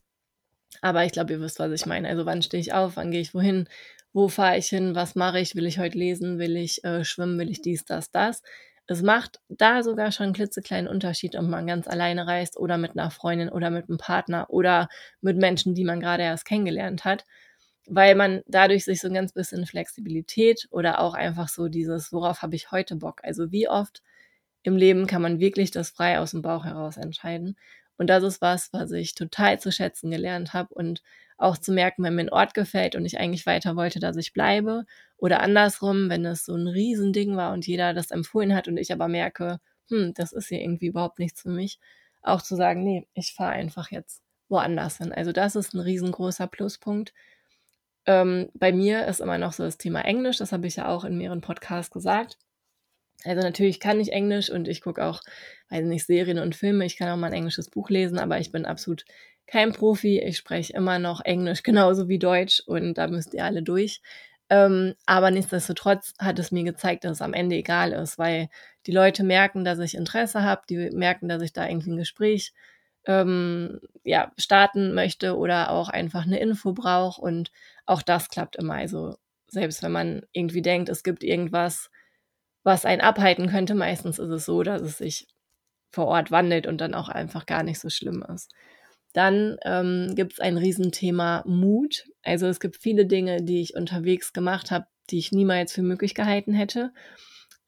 Aber 0.82 1.06
ich 1.06 1.12
glaube, 1.12 1.34
ihr 1.34 1.42
wisst, 1.42 1.60
was 1.60 1.72
ich 1.72 1.86
meine. 1.86 2.08
Also 2.10 2.26
wann 2.26 2.42
stehe 2.42 2.60
ich 2.60 2.74
auf, 2.74 2.96
wann 2.96 3.12
gehe 3.12 3.22
ich 3.22 3.36
wohin, 3.36 3.68
wo 4.14 4.28
fahre 4.28 4.58
ich 4.58 4.68
hin, 4.68 4.96
was 4.96 5.16
mache 5.16 5.40
ich, 5.40 5.56
will 5.56 5.66
ich 5.66 5.78
heute 5.80 5.98
lesen, 5.98 6.40
will 6.40 6.58
ich 6.58 6.84
äh, 6.84 7.04
schwimmen, 7.04 7.38
will 7.38 7.52
ich 7.52 7.62
dies, 7.62 7.86
das, 7.86 8.12
das. 8.12 8.42
Es 8.92 9.02
macht 9.02 9.40
da 9.48 9.84
sogar 9.84 10.12
schon 10.12 10.26
einen 10.26 10.34
klitzekleinen 10.34 10.90
Unterschied, 10.90 11.38
ob 11.38 11.44
man 11.44 11.66
ganz 11.66 11.88
alleine 11.88 12.28
reist 12.28 12.58
oder 12.58 12.78
mit 12.78 12.92
einer 12.92 13.10
Freundin 13.10 13.48
oder 13.48 13.70
mit 13.70 13.88
einem 13.88 13.98
Partner 13.98 14.48
oder 14.50 14.90
mit 15.22 15.38
Menschen, 15.38 15.74
die 15.74 15.86
man 15.86 16.02
gerade 16.02 16.24
erst 16.24 16.44
kennengelernt 16.44 17.06
hat, 17.06 17.26
weil 17.88 18.16
man 18.16 18.42
dadurch 18.48 18.84
sich 18.84 19.00
so 19.00 19.08
ein 19.08 19.14
ganz 19.14 19.32
bisschen 19.32 19.66
Flexibilität 19.66 20.68
oder 20.72 21.00
auch 21.00 21.14
einfach 21.14 21.48
so 21.48 21.70
dieses, 21.70 22.12
worauf 22.12 22.42
habe 22.42 22.58
ich 22.58 22.72
heute 22.72 22.98
Bock? 22.98 23.22
Also 23.24 23.50
wie 23.54 23.70
oft 23.70 24.04
im 24.64 24.76
Leben 24.76 25.08
kann 25.08 25.22
man 25.22 25.40
wirklich 25.40 25.72
das 25.72 25.92
frei 25.92 26.20
aus 26.20 26.32
dem 26.32 26.42
Bauch 26.42 26.66
heraus 26.66 26.98
entscheiden. 26.98 27.56
Und 28.02 28.08
das 28.08 28.24
ist 28.24 28.42
was, 28.42 28.74
was 28.74 28.92
ich 28.94 29.14
total 29.14 29.60
zu 29.60 29.72
schätzen 29.72 30.10
gelernt 30.10 30.54
habe 30.54 30.74
und 30.74 31.04
auch 31.38 31.56
zu 31.56 31.72
merken, 31.72 32.02
wenn 32.02 32.16
mir 32.16 32.24
ein 32.24 32.30
Ort 32.32 32.56
gefällt 32.56 32.96
und 32.96 33.06
ich 33.06 33.20
eigentlich 33.20 33.46
weiter 33.46 33.76
wollte, 33.76 34.00
dass 34.00 34.18
ich 34.18 34.34
bleibe. 34.34 34.86
Oder 35.18 35.42
andersrum, 35.42 36.10
wenn 36.10 36.26
es 36.26 36.44
so 36.44 36.56
ein 36.56 36.68
Riesending 36.68 37.36
war 37.38 37.54
und 37.54 37.68
jeder 37.68 37.94
das 37.94 38.10
empfohlen 38.10 38.56
hat 38.56 38.68
und 38.68 38.78
ich 38.78 38.92
aber 38.92 39.08
merke, 39.08 39.60
hm, 39.90 40.16
das 40.16 40.32
ist 40.32 40.48
hier 40.48 40.62
irgendwie 40.62 40.88
überhaupt 40.88 41.20
nichts 41.20 41.44
für 41.44 41.52
mich, 41.52 41.78
auch 42.24 42.42
zu 42.42 42.56
sagen, 42.56 42.84
nee, 42.84 43.08
ich 43.14 43.36
fahre 43.36 43.52
einfach 43.52 43.92
jetzt 43.92 44.24
woanders 44.50 44.98
hin. 44.98 45.14
Also 45.14 45.32
das 45.32 45.56
ist 45.56 45.76
ein 45.76 45.80
riesengroßer 45.80 46.48
Pluspunkt. 46.48 47.14
Ähm, 48.08 48.50
bei 48.56 48.72
mir 48.72 49.06
ist 49.06 49.20
immer 49.22 49.38
noch 49.38 49.54
so 49.54 49.62
das 49.62 49.78
Thema 49.78 50.02
Englisch, 50.06 50.38
das 50.38 50.52
habe 50.52 50.66
ich 50.66 50.78
ja 50.78 50.88
auch 50.88 51.04
in 51.04 51.20
mehreren 51.20 51.42
Podcasts 51.42 51.92
gesagt. 51.92 52.40
Also 53.24 53.42
natürlich 53.42 53.80
kann 53.80 54.00
ich 54.00 54.12
Englisch 54.12 54.50
und 54.50 54.68
ich 54.68 54.82
gucke 54.82 55.04
auch, 55.04 55.22
weiß 55.70 55.86
nicht, 55.86 56.06
Serien 56.06 56.40
und 56.40 56.56
Filme. 56.56 56.86
Ich 56.86 56.98
kann 56.98 57.10
auch 57.10 57.18
mal 57.18 57.28
ein 57.28 57.34
englisches 57.34 57.70
Buch 57.70 57.90
lesen, 57.90 58.18
aber 58.18 58.40
ich 58.40 58.52
bin 58.52 58.66
absolut 58.66 59.06
kein 59.48 59.74
Profi. 59.74 60.20
Ich 60.20 60.38
spreche 60.38 60.74
immer 60.74 61.00
noch 61.00 61.22
Englisch 61.22 61.64
genauso 61.64 62.08
wie 62.08 62.20
Deutsch 62.20 62.62
und 62.66 62.96
da 62.96 63.08
müsst 63.08 63.34
ihr 63.34 63.46
alle 63.46 63.64
durch. 63.64 64.02
Ähm, 64.50 64.96
aber 65.06 65.32
nichtsdestotrotz 65.32 66.14
hat 66.20 66.38
es 66.40 66.52
mir 66.52 66.64
gezeigt, 66.64 67.06
dass 67.06 67.14
es 67.14 67.22
am 67.22 67.34
Ende 67.34 67.56
egal 67.56 67.94
ist, 67.94 68.18
weil 68.18 68.50
die 68.86 68.92
Leute 68.92 69.24
merken, 69.24 69.64
dass 69.64 69.80
ich 69.80 69.96
Interesse 69.96 70.44
habe, 70.44 70.64
die 70.70 70.90
merken, 70.92 71.30
dass 71.30 71.42
ich 71.42 71.54
da 71.54 71.68
irgendwie 71.68 71.92
ein 71.92 71.98
Gespräch 71.98 72.54
ähm, 73.06 73.80
ja, 74.04 74.32
starten 74.38 74.94
möchte 74.94 75.38
oder 75.38 75.72
auch 75.72 75.90
einfach 75.90 76.26
eine 76.26 76.40
Info 76.40 76.74
brauche 76.74 77.22
und 77.22 77.52
auch 77.86 78.02
das 78.02 78.30
klappt 78.30 78.56
immer. 78.56 78.76
Also 78.76 79.16
selbst 79.48 79.84
wenn 79.84 79.92
man 79.92 80.24
irgendwie 80.32 80.62
denkt, 80.62 80.90
es 80.90 81.04
gibt 81.04 81.24
irgendwas, 81.24 81.91
was 82.64 82.86
einen 82.86 83.02
abhalten 83.02 83.50
könnte. 83.50 83.76
Meistens 83.76 84.20
ist 84.20 84.30
es 84.30 84.46
so, 84.46 84.64
dass 84.64 84.82
es 84.82 84.98
sich 84.98 85.28
vor 85.92 86.08
Ort 86.08 86.32
wandelt 86.32 86.68
und 86.68 86.80
dann 86.80 86.94
auch 86.94 87.10
einfach 87.10 87.46
gar 87.46 87.64
nicht 87.64 87.80
so 87.80 87.90
schlimm 87.90 88.24
ist. 88.34 88.52
Dann 89.14 89.58
ähm, 89.66 90.14
gibt 90.16 90.34
es 90.34 90.40
ein 90.40 90.58
Riesenthema 90.58 91.44
Mut. 91.46 92.06
Also 92.24 92.48
es 92.48 92.60
gibt 92.60 92.78
viele 92.78 93.06
Dinge, 93.06 93.44
die 93.44 93.62
ich 93.62 93.76
unterwegs 93.76 94.32
gemacht 94.32 94.72
habe, 94.72 94.86
die 95.10 95.18
ich 95.18 95.32
niemals 95.32 95.74
für 95.74 95.82
möglich 95.82 96.16
gehalten 96.16 96.54
hätte. 96.54 96.94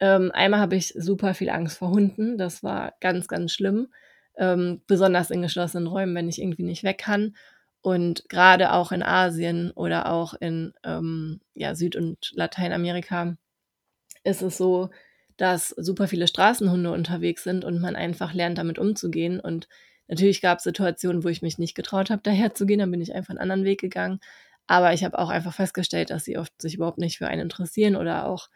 Ähm, 0.00 0.30
einmal 0.32 0.60
habe 0.60 0.76
ich 0.76 0.94
super 0.96 1.34
viel 1.34 1.50
Angst 1.50 1.78
vor 1.78 1.90
Hunden. 1.90 2.38
Das 2.38 2.62
war 2.62 2.94
ganz, 3.00 3.28
ganz 3.28 3.52
schlimm. 3.52 3.88
Ähm, 4.36 4.82
besonders 4.86 5.30
in 5.30 5.42
geschlossenen 5.42 5.86
Räumen, 5.86 6.14
wenn 6.14 6.28
ich 6.28 6.40
irgendwie 6.40 6.64
nicht 6.64 6.82
weg 6.82 6.98
kann. 6.98 7.36
Und 7.82 8.26
gerade 8.30 8.72
auch 8.72 8.92
in 8.92 9.02
Asien 9.02 9.70
oder 9.72 10.10
auch 10.10 10.32
in 10.32 10.72
ähm, 10.82 11.40
ja, 11.52 11.74
Süd- 11.74 11.96
und 11.96 12.32
Lateinamerika 12.34 13.36
ist 14.24 14.42
es 14.42 14.56
so, 14.56 14.90
dass 15.36 15.68
super 15.70 16.08
viele 16.08 16.26
Straßenhunde 16.26 16.90
unterwegs 16.92 17.44
sind 17.44 17.64
und 17.64 17.80
man 17.80 17.96
einfach 17.96 18.34
lernt, 18.34 18.58
damit 18.58 18.78
umzugehen. 18.78 19.40
Und 19.40 19.68
natürlich 20.08 20.40
gab 20.40 20.58
es 20.58 20.64
Situationen, 20.64 21.24
wo 21.24 21.28
ich 21.28 21.42
mich 21.42 21.58
nicht 21.58 21.74
getraut 21.74 22.10
habe, 22.10 22.22
daher 22.24 22.54
zu 22.54 22.66
gehen. 22.66 22.78
Dann 22.80 22.90
bin 22.90 23.00
ich 23.00 23.14
einfach 23.14 23.30
einen 23.30 23.38
anderen 23.38 23.64
Weg 23.64 23.80
gegangen. 23.80 24.20
Aber 24.66 24.94
ich 24.94 25.04
habe 25.04 25.18
auch 25.18 25.28
einfach 25.28 25.54
festgestellt, 25.54 26.10
dass 26.10 26.24
sie 26.24 26.38
oft 26.38 26.52
sich 26.60 26.76
überhaupt 26.76 26.98
nicht 26.98 27.18
für 27.18 27.28
einen 27.28 27.42
interessieren 27.42 27.96
oder 27.96 28.26
auch, 28.26 28.48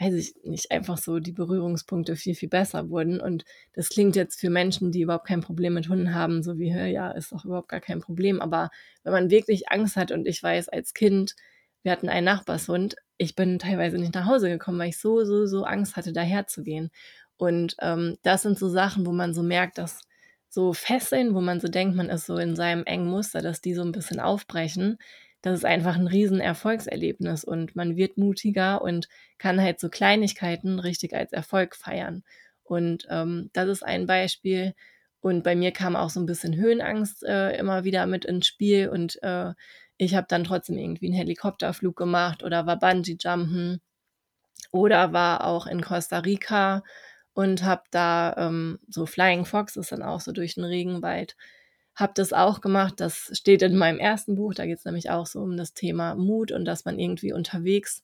weiß 0.00 0.14
ich 0.14 0.34
nicht, 0.44 0.70
einfach 0.70 0.96
so 0.96 1.18
die 1.18 1.32
Berührungspunkte 1.32 2.16
viel, 2.16 2.34
viel 2.34 2.48
besser 2.48 2.88
wurden. 2.88 3.20
Und 3.20 3.44
das 3.74 3.90
klingt 3.90 4.16
jetzt 4.16 4.40
für 4.40 4.48
Menschen, 4.48 4.92
die 4.92 5.02
überhaupt 5.02 5.26
kein 5.26 5.42
Problem 5.42 5.74
mit 5.74 5.88
Hunden 5.90 6.14
haben, 6.14 6.42
so 6.42 6.58
wie, 6.58 6.70
ja, 6.70 7.10
ist 7.10 7.32
doch 7.32 7.44
überhaupt 7.44 7.68
gar 7.68 7.80
kein 7.80 8.00
Problem. 8.00 8.40
Aber 8.40 8.70
wenn 9.04 9.12
man 9.12 9.30
wirklich 9.30 9.70
Angst 9.70 9.96
hat 9.96 10.10
und 10.10 10.26
ich 10.26 10.42
weiß 10.42 10.70
als 10.70 10.94
Kind, 10.94 11.34
wir 11.82 11.92
hatten 11.92 12.08
einen 12.08 12.24
Nachbarshund. 12.24 12.96
Ich 13.22 13.36
bin 13.36 13.60
teilweise 13.60 13.98
nicht 13.98 14.14
nach 14.14 14.26
Hause 14.26 14.48
gekommen, 14.48 14.80
weil 14.80 14.88
ich 14.88 14.98
so, 14.98 15.24
so, 15.24 15.46
so 15.46 15.62
Angst 15.62 15.94
hatte, 15.94 16.12
daher 16.12 16.48
zu 16.48 16.64
gehen. 16.64 16.90
Und 17.36 17.76
ähm, 17.80 18.18
das 18.24 18.42
sind 18.42 18.58
so 18.58 18.68
Sachen, 18.68 19.06
wo 19.06 19.12
man 19.12 19.32
so 19.32 19.44
merkt, 19.44 19.78
dass 19.78 20.00
so 20.48 20.72
Fesseln, 20.72 21.32
wo 21.32 21.40
man 21.40 21.60
so 21.60 21.68
denkt, 21.68 21.94
man 21.94 22.10
ist 22.10 22.26
so 22.26 22.36
in 22.36 22.56
seinem 22.56 22.84
engen 22.84 23.08
Muster, 23.08 23.40
dass 23.40 23.60
die 23.60 23.74
so 23.74 23.82
ein 23.82 23.92
bisschen 23.92 24.18
aufbrechen. 24.18 24.98
Das 25.40 25.56
ist 25.56 25.64
einfach 25.64 25.94
ein 25.94 26.08
riesen 26.08 26.40
Erfolgserlebnis 26.40 27.44
und 27.44 27.76
man 27.76 27.96
wird 27.96 28.18
mutiger 28.18 28.82
und 28.82 29.08
kann 29.38 29.60
halt 29.60 29.78
so 29.78 29.88
Kleinigkeiten 29.88 30.80
richtig 30.80 31.14
als 31.14 31.32
Erfolg 31.32 31.76
feiern. 31.76 32.24
Und 32.64 33.06
ähm, 33.08 33.50
das 33.52 33.68
ist 33.68 33.84
ein 33.84 34.06
Beispiel. 34.06 34.74
Und 35.20 35.44
bei 35.44 35.54
mir 35.54 35.70
kam 35.70 35.94
auch 35.94 36.10
so 36.10 36.18
ein 36.18 36.26
bisschen 36.26 36.56
Höhenangst 36.56 37.22
äh, 37.22 37.56
immer 37.56 37.84
wieder 37.84 38.06
mit 38.06 38.24
ins 38.24 38.48
Spiel 38.48 38.88
und 38.88 39.22
äh, 39.22 39.52
ich 39.98 40.14
habe 40.14 40.26
dann 40.28 40.44
trotzdem 40.44 40.78
irgendwie 40.78 41.06
einen 41.06 41.14
Helikopterflug 41.14 41.96
gemacht 41.96 42.42
oder 42.42 42.66
war 42.66 42.78
Bungee-Jumpen 42.78 43.80
oder 44.70 45.12
war 45.12 45.46
auch 45.46 45.66
in 45.66 45.82
Costa 45.82 46.18
Rica 46.18 46.82
und 47.34 47.64
habe 47.64 47.82
da 47.90 48.34
ähm, 48.36 48.78
so 48.88 49.06
Flying 49.06 49.44
Fox 49.44 49.76
ist 49.76 49.92
dann 49.92 50.02
auch 50.02 50.20
so 50.20 50.32
durch 50.32 50.54
den 50.54 50.64
Regenwald. 50.64 51.36
Habe 51.94 52.12
das 52.14 52.32
auch 52.32 52.60
gemacht. 52.60 52.94
Das 52.98 53.30
steht 53.32 53.62
in 53.62 53.76
meinem 53.76 53.98
ersten 53.98 54.34
Buch. 54.34 54.54
Da 54.54 54.66
geht 54.66 54.78
es 54.78 54.84
nämlich 54.84 55.10
auch 55.10 55.26
so 55.26 55.40
um 55.40 55.56
das 55.56 55.74
Thema 55.74 56.14
Mut 56.14 56.52
und 56.52 56.64
dass 56.64 56.84
man 56.84 56.98
irgendwie 56.98 57.32
unterwegs 57.32 58.02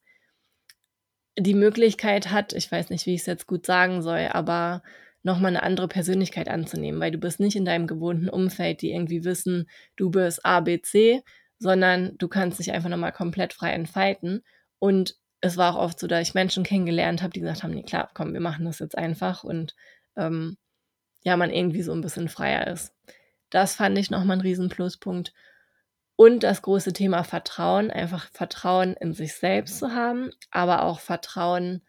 die 1.38 1.54
Möglichkeit 1.54 2.30
hat, 2.30 2.52
ich 2.52 2.70
weiß 2.70 2.90
nicht, 2.90 3.06
wie 3.06 3.14
ich 3.14 3.20
es 3.20 3.26
jetzt 3.26 3.46
gut 3.46 3.64
sagen 3.64 4.02
soll, 4.02 4.28
aber 4.32 4.82
nochmal 5.22 5.50
eine 5.50 5.62
andere 5.62 5.88
Persönlichkeit 5.88 6.48
anzunehmen, 6.48 7.00
weil 7.00 7.10
du 7.10 7.18
bist 7.18 7.40
nicht 7.40 7.56
in 7.56 7.64
deinem 7.64 7.86
gewohnten 7.86 8.28
Umfeld, 8.28 8.82
die 8.82 8.92
irgendwie 8.92 9.24
wissen, 9.24 9.68
du 9.96 10.10
bist 10.10 10.44
A, 10.44 10.60
B, 10.60 10.80
C, 10.80 11.22
sondern 11.58 12.16
du 12.18 12.28
kannst 12.28 12.58
dich 12.58 12.72
einfach 12.72 12.88
nochmal 12.88 13.12
komplett 13.12 13.52
frei 13.52 13.72
entfalten. 13.72 14.44
Und 14.78 15.16
es 15.40 15.56
war 15.56 15.74
auch 15.74 15.82
oft 15.82 15.98
so, 15.98 16.06
dass 16.06 16.26
ich 16.26 16.34
Menschen 16.34 16.64
kennengelernt 16.64 17.22
habe, 17.22 17.32
die 17.32 17.40
gesagt 17.40 17.62
haben, 17.62 17.74
nee, 17.74 17.82
klar, 17.82 18.10
komm, 18.14 18.32
wir 18.32 18.40
machen 18.40 18.64
das 18.64 18.78
jetzt 18.78 18.96
einfach 18.96 19.44
und 19.44 19.74
ähm, 20.16 20.56
ja, 21.22 21.36
man 21.36 21.50
irgendwie 21.50 21.82
so 21.82 21.92
ein 21.92 22.00
bisschen 22.00 22.28
freier 22.28 22.66
ist. 22.68 22.94
Das 23.50 23.74
fand 23.74 23.98
ich 23.98 24.10
nochmal 24.10 24.36
ein 24.36 24.42
riesen 24.42 24.68
Pluspunkt. 24.68 25.32
Und 26.16 26.42
das 26.42 26.62
große 26.62 26.92
Thema 26.92 27.22
Vertrauen, 27.22 27.92
einfach 27.92 28.28
Vertrauen 28.32 28.94
in 28.94 29.12
sich 29.14 29.34
selbst 29.34 29.78
zu 29.78 29.94
haben, 29.94 30.30
aber 30.50 30.82
auch 30.82 30.98
Vertrauen 30.98 31.82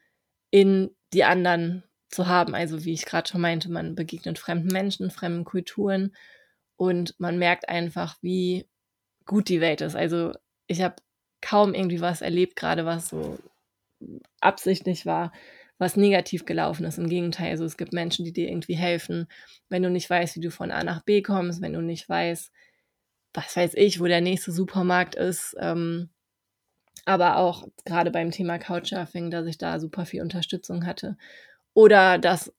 in 0.51 0.95
die 1.13 1.23
anderen 1.23 1.83
zu 2.09 2.27
haben. 2.27 2.53
Also 2.53 2.85
wie 2.85 2.93
ich 2.93 3.05
gerade 3.05 3.27
schon 3.27 3.41
meinte, 3.41 3.71
man 3.71 3.95
begegnet 3.95 4.37
fremden 4.37 4.67
Menschen, 4.67 5.09
fremden 5.09 5.45
Kulturen 5.45 6.15
und 6.75 7.19
man 7.19 7.39
merkt 7.39 7.69
einfach, 7.69 8.17
wie 8.21 8.67
gut 9.29 9.47
die 9.47 9.61
Welt 9.61 9.81
ist. 9.81 9.95
Also 9.95 10.33
ich 10.65 10.81
habe 10.81 10.95
kaum 11.39 11.75
irgendwie 11.75 12.01
was 12.01 12.21
erlebt, 12.21 12.55
gerade 12.55 12.85
was 12.85 13.09
so 13.09 13.37
absichtlich 14.41 15.05
war, 15.05 15.31
was 15.77 15.95
negativ 15.95 16.45
gelaufen 16.45 16.83
ist. 16.83 16.97
Im 16.97 17.07
Gegenteil, 17.07 17.51
also 17.51 17.63
es 17.63 17.77
gibt 17.77 17.93
Menschen, 17.93 18.25
die 18.25 18.33
dir 18.33 18.49
irgendwie 18.49 18.75
helfen, 18.75 19.27
wenn 19.69 19.83
du 19.83 19.91
nicht 19.91 20.09
weißt, 20.09 20.35
wie 20.35 20.41
du 20.41 20.49
von 20.49 20.71
A 20.71 20.83
nach 20.83 21.03
B 21.03 21.21
kommst, 21.21 21.61
wenn 21.61 21.73
du 21.73 21.81
nicht 21.81 22.09
weißt, 22.09 22.51
was 23.33 23.55
weiß 23.55 23.75
ich, 23.75 23.99
wo 23.99 24.05
der 24.05 24.21
nächste 24.21 24.51
Supermarkt 24.51 25.13
ist. 25.13 25.55
Ähm, 25.59 26.09
aber 27.05 27.37
auch 27.37 27.67
gerade 27.85 28.09
beim 28.09 28.31
Thema 28.31 28.57
Couchsurfing, 28.57 29.29
dass 29.29 29.45
ich 29.45 29.59
da 29.59 29.79
super 29.79 30.07
viel 30.07 30.23
Unterstützung 30.23 30.87
hatte. 30.87 31.17
Oder 31.75 32.17
dass 32.17 32.51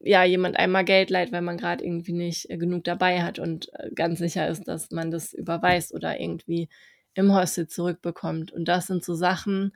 ja, 0.00 0.24
jemand 0.24 0.56
einmal 0.56 0.84
Geld 0.84 1.10
leiht, 1.10 1.32
weil 1.32 1.42
man 1.42 1.56
gerade 1.56 1.84
irgendwie 1.84 2.12
nicht 2.12 2.50
äh, 2.50 2.56
genug 2.56 2.84
dabei 2.84 3.22
hat 3.22 3.38
und 3.38 3.72
äh, 3.74 3.90
ganz 3.94 4.18
sicher 4.18 4.48
ist, 4.48 4.66
dass 4.66 4.90
man 4.90 5.10
das 5.10 5.32
überweist 5.32 5.94
oder 5.94 6.20
irgendwie 6.20 6.68
im 7.14 7.34
Hostel 7.34 7.68
zurückbekommt. 7.68 8.52
Und 8.52 8.66
das 8.66 8.86
sind 8.88 9.04
so 9.04 9.14
Sachen, 9.14 9.72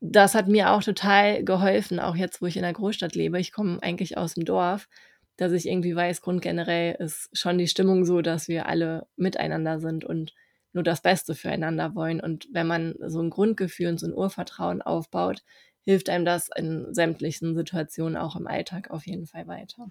das 0.00 0.34
hat 0.34 0.48
mir 0.48 0.72
auch 0.72 0.82
total 0.82 1.42
geholfen, 1.42 1.98
auch 1.98 2.16
jetzt, 2.16 2.42
wo 2.42 2.46
ich 2.46 2.56
in 2.56 2.62
der 2.62 2.74
Großstadt 2.74 3.14
lebe. 3.14 3.40
Ich 3.40 3.52
komme 3.52 3.82
eigentlich 3.82 4.18
aus 4.18 4.34
dem 4.34 4.44
Dorf, 4.44 4.88
dass 5.36 5.52
ich 5.52 5.66
irgendwie 5.66 5.96
weiß, 5.96 6.20
grundgenerell 6.20 6.96
ist 6.98 7.30
schon 7.32 7.58
die 7.58 7.68
Stimmung 7.68 8.04
so, 8.04 8.20
dass 8.20 8.46
wir 8.46 8.66
alle 8.66 9.06
miteinander 9.16 9.80
sind 9.80 10.04
und 10.04 10.34
nur 10.72 10.82
das 10.82 11.00
Beste 11.00 11.34
füreinander 11.34 11.94
wollen. 11.94 12.20
Und 12.20 12.46
wenn 12.52 12.66
man 12.66 12.94
so 13.06 13.20
ein 13.20 13.30
Grundgefühl 13.30 13.88
und 13.88 13.98
so 13.98 14.06
ein 14.06 14.14
Urvertrauen 14.14 14.82
aufbaut, 14.82 15.42
hilft 15.86 16.10
einem 16.10 16.24
das 16.24 16.50
in 16.54 16.92
sämtlichen 16.92 17.54
Situationen, 17.54 18.16
auch 18.16 18.36
im 18.36 18.48
Alltag 18.48 18.90
auf 18.90 19.06
jeden 19.06 19.26
Fall 19.26 19.46
weiter. 19.46 19.86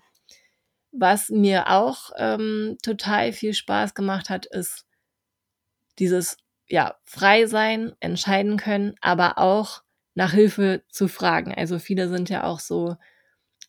Was 0.91 1.29
mir 1.29 1.69
auch 1.69 2.11
ähm, 2.17 2.77
total 2.83 3.31
viel 3.31 3.53
Spaß 3.53 3.95
gemacht 3.95 4.29
hat, 4.29 4.45
ist 4.45 4.85
dieses 5.97 6.37
ja 6.67 6.95
frei 7.05 7.45
sein, 7.45 7.93
entscheiden 8.01 8.57
können, 8.57 8.95
aber 9.01 9.37
auch 9.37 9.83
nach 10.15 10.33
Hilfe 10.33 10.83
zu 10.89 11.07
fragen. 11.07 11.53
Also 11.53 11.79
viele 11.79 12.09
sind 12.09 12.29
ja 12.29 12.43
auch 12.43 12.59
so, 12.59 12.97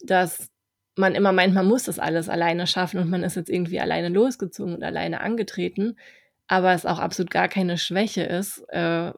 dass 0.00 0.50
man 0.97 1.14
immer 1.14 1.33
meint, 1.33 1.54
man 1.54 1.66
muss 1.66 1.85
das 1.85 1.99
alles 1.99 2.28
alleine 2.28 2.66
schaffen 2.66 2.99
und 2.99 3.11
man 3.11 3.23
ist 3.23 3.37
jetzt 3.37 3.50
irgendwie 3.50 3.80
alleine 3.80 4.09
losgezogen 4.09 4.75
und 4.75 4.83
alleine 4.83 5.21
angetreten, 5.21 5.97
aber 6.49 6.73
es 6.73 6.87
auch 6.87 6.99
absolut 6.99 7.30
gar 7.30 7.49
keine 7.49 7.78
Schwäche 7.78 8.23
ist, 8.23 8.64
äh, 8.68 9.12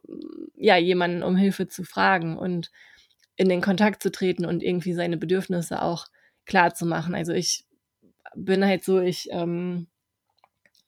ja, 0.57 0.77
jemanden 0.77 1.23
um 1.23 1.37
Hilfe 1.37 1.69
zu 1.69 1.85
fragen 1.85 2.37
und 2.37 2.71
in 3.39 3.49
den 3.49 3.63
Kontakt 3.63 4.03
zu 4.03 4.11
treten 4.11 4.45
und 4.45 4.63
irgendwie 4.63 4.93
seine 4.93 5.17
Bedürfnisse 5.17 5.81
auch 5.81 6.07
klar 6.45 6.75
zu 6.75 6.85
machen. 6.85 7.15
Also 7.15 7.33
ich 7.33 7.65
bin 8.35 8.65
halt 8.65 8.85
so, 8.85 9.01
ich, 9.01 9.29
ähm, 9.31 9.87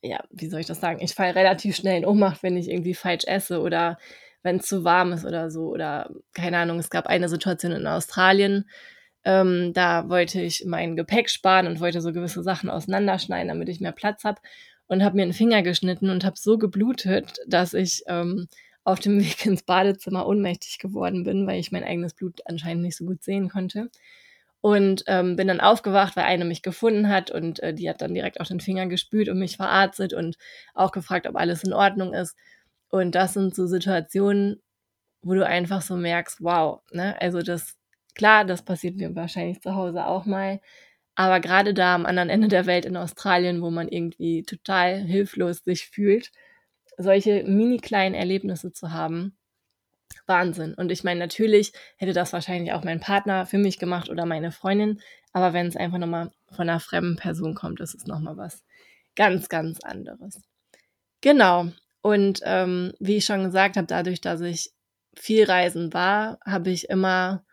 ja, 0.02 0.22
wie 0.30 0.48
soll 0.48 0.60
ich 0.60 0.66
das 0.66 0.80
sagen? 0.80 1.00
Ich 1.00 1.14
falle 1.14 1.34
relativ 1.34 1.76
schnell 1.76 1.98
in 1.98 2.04
Ohnmacht, 2.04 2.42
wenn 2.42 2.56
ich 2.56 2.68
irgendwie 2.68 2.94
falsch 2.94 3.24
esse 3.24 3.60
oder 3.60 3.98
wenn 4.42 4.56
es 4.56 4.66
zu 4.66 4.84
warm 4.84 5.12
ist 5.12 5.24
oder 5.24 5.50
so. 5.50 5.68
Oder 5.68 6.10
keine 6.34 6.58
Ahnung, 6.58 6.78
es 6.78 6.90
gab 6.90 7.06
eine 7.06 7.28
Situation 7.28 7.72
in 7.72 7.86
Australien, 7.86 8.68
ähm, 9.24 9.72
da 9.72 10.08
wollte 10.08 10.40
ich 10.40 10.64
mein 10.66 10.96
Gepäck 10.96 11.30
sparen 11.30 11.66
und 11.66 11.78
wollte 11.80 12.00
so 12.00 12.12
gewisse 12.12 12.42
Sachen 12.42 12.70
auseinanderschneiden, 12.70 13.48
damit 13.48 13.68
ich 13.68 13.80
mehr 13.80 13.92
Platz 13.92 14.24
habe. 14.24 14.40
Und 14.86 15.04
habe 15.04 15.14
mir 15.14 15.22
einen 15.22 15.34
Finger 15.34 15.62
geschnitten 15.62 16.10
und 16.10 16.24
habe 16.24 16.36
so 16.36 16.58
geblutet, 16.58 17.38
dass 17.46 17.74
ich 17.74 18.02
ähm, 18.08 18.48
auf 18.84 19.00
dem 19.00 19.20
Weg 19.20 19.44
ins 19.46 19.62
Badezimmer 19.62 20.26
ohnmächtig 20.26 20.78
geworden 20.78 21.24
bin, 21.24 21.46
weil 21.46 21.60
ich 21.60 21.72
mein 21.72 21.84
eigenes 21.84 22.14
Blut 22.14 22.40
anscheinend 22.46 22.82
nicht 22.82 22.96
so 22.96 23.04
gut 23.04 23.22
sehen 23.22 23.48
konnte. 23.48 23.90
Und 24.62 25.04
ähm, 25.06 25.36
bin 25.36 25.48
dann 25.48 25.60
aufgewacht, 25.60 26.16
weil 26.16 26.24
eine 26.24 26.44
mich 26.44 26.60
gefunden 26.60 27.08
hat 27.08 27.30
und 27.30 27.62
äh, 27.62 27.72
die 27.72 27.88
hat 27.88 28.02
dann 28.02 28.12
direkt 28.12 28.40
auf 28.40 28.48
den 28.48 28.60
Finger 28.60 28.86
gespült 28.88 29.30
und 29.30 29.38
mich 29.38 29.56
verarztet 29.56 30.12
und 30.12 30.36
auch 30.74 30.92
gefragt, 30.92 31.26
ob 31.26 31.36
alles 31.36 31.64
in 31.64 31.72
Ordnung 31.72 32.12
ist. 32.12 32.36
Und 32.90 33.14
das 33.14 33.32
sind 33.32 33.54
so 33.54 33.66
Situationen, 33.66 34.60
wo 35.22 35.34
du 35.34 35.46
einfach 35.46 35.82
so 35.82 35.96
merkst, 35.96 36.42
wow, 36.42 36.82
ne? 36.92 37.20
Also 37.22 37.40
das, 37.42 37.78
klar, 38.14 38.44
das 38.44 38.62
passiert 38.62 38.96
mir 38.96 39.14
wahrscheinlich 39.16 39.60
zu 39.62 39.74
Hause 39.74 40.06
auch 40.06 40.26
mal. 40.26 40.60
Aber 41.14 41.40
gerade 41.40 41.74
da 41.74 41.94
am 41.94 42.06
anderen 42.06 42.30
Ende 42.30 42.48
der 42.48 42.66
Welt 42.66 42.84
in 42.84 42.96
Australien, 42.96 43.62
wo 43.62 43.70
man 43.70 43.88
irgendwie 43.88 44.42
total 44.42 45.00
hilflos 45.00 45.58
sich 45.64 45.88
fühlt, 45.88 46.32
solche 47.02 47.44
mini 47.44 47.78
kleinen 47.78 48.14
Erlebnisse 48.14 48.72
zu 48.72 48.92
haben, 48.92 49.36
Wahnsinn. 50.26 50.74
Und 50.74 50.90
ich 50.92 51.04
meine, 51.04 51.20
natürlich 51.20 51.72
hätte 51.96 52.12
das 52.12 52.32
wahrscheinlich 52.32 52.72
auch 52.72 52.84
mein 52.84 53.00
Partner 53.00 53.46
für 53.46 53.58
mich 53.58 53.78
gemacht 53.78 54.08
oder 54.08 54.26
meine 54.26 54.52
Freundin, 54.52 55.00
aber 55.32 55.52
wenn 55.52 55.66
es 55.66 55.76
einfach 55.76 55.98
nochmal 55.98 56.30
von 56.50 56.68
einer 56.68 56.80
fremden 56.80 57.16
Person 57.16 57.54
kommt, 57.54 57.80
ist 57.80 57.94
es 57.94 58.06
nochmal 58.06 58.36
was 58.36 58.64
ganz, 59.16 59.48
ganz 59.48 59.80
anderes. 59.80 60.40
Genau. 61.20 61.68
Und 62.02 62.40
ähm, 62.44 62.92
wie 62.98 63.16
ich 63.16 63.24
schon 63.24 63.44
gesagt 63.44 63.76
habe, 63.76 63.86
dadurch, 63.86 64.20
dass 64.20 64.40
ich 64.40 64.72
viel 65.14 65.44
reisen 65.44 65.92
war, 65.92 66.38
habe 66.44 66.70
ich 66.70 66.88
immer 66.88 67.44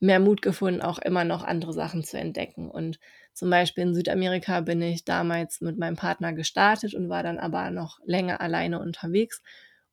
mehr 0.00 0.20
Mut 0.20 0.42
gefunden, 0.42 0.80
auch 0.80 0.98
immer 0.98 1.24
noch 1.24 1.44
andere 1.44 1.72
Sachen 1.72 2.04
zu 2.04 2.18
entdecken. 2.18 2.70
Und 2.70 2.98
zum 3.34 3.50
Beispiel 3.50 3.82
in 3.82 3.94
Südamerika 3.94 4.60
bin 4.60 4.80
ich 4.80 5.04
damals 5.04 5.60
mit 5.60 5.76
meinem 5.76 5.96
Partner 5.96 6.32
gestartet 6.32 6.94
und 6.94 7.08
war 7.08 7.22
dann 7.22 7.38
aber 7.38 7.70
noch 7.70 7.98
länger 8.04 8.40
alleine 8.40 8.80
unterwegs. 8.80 9.42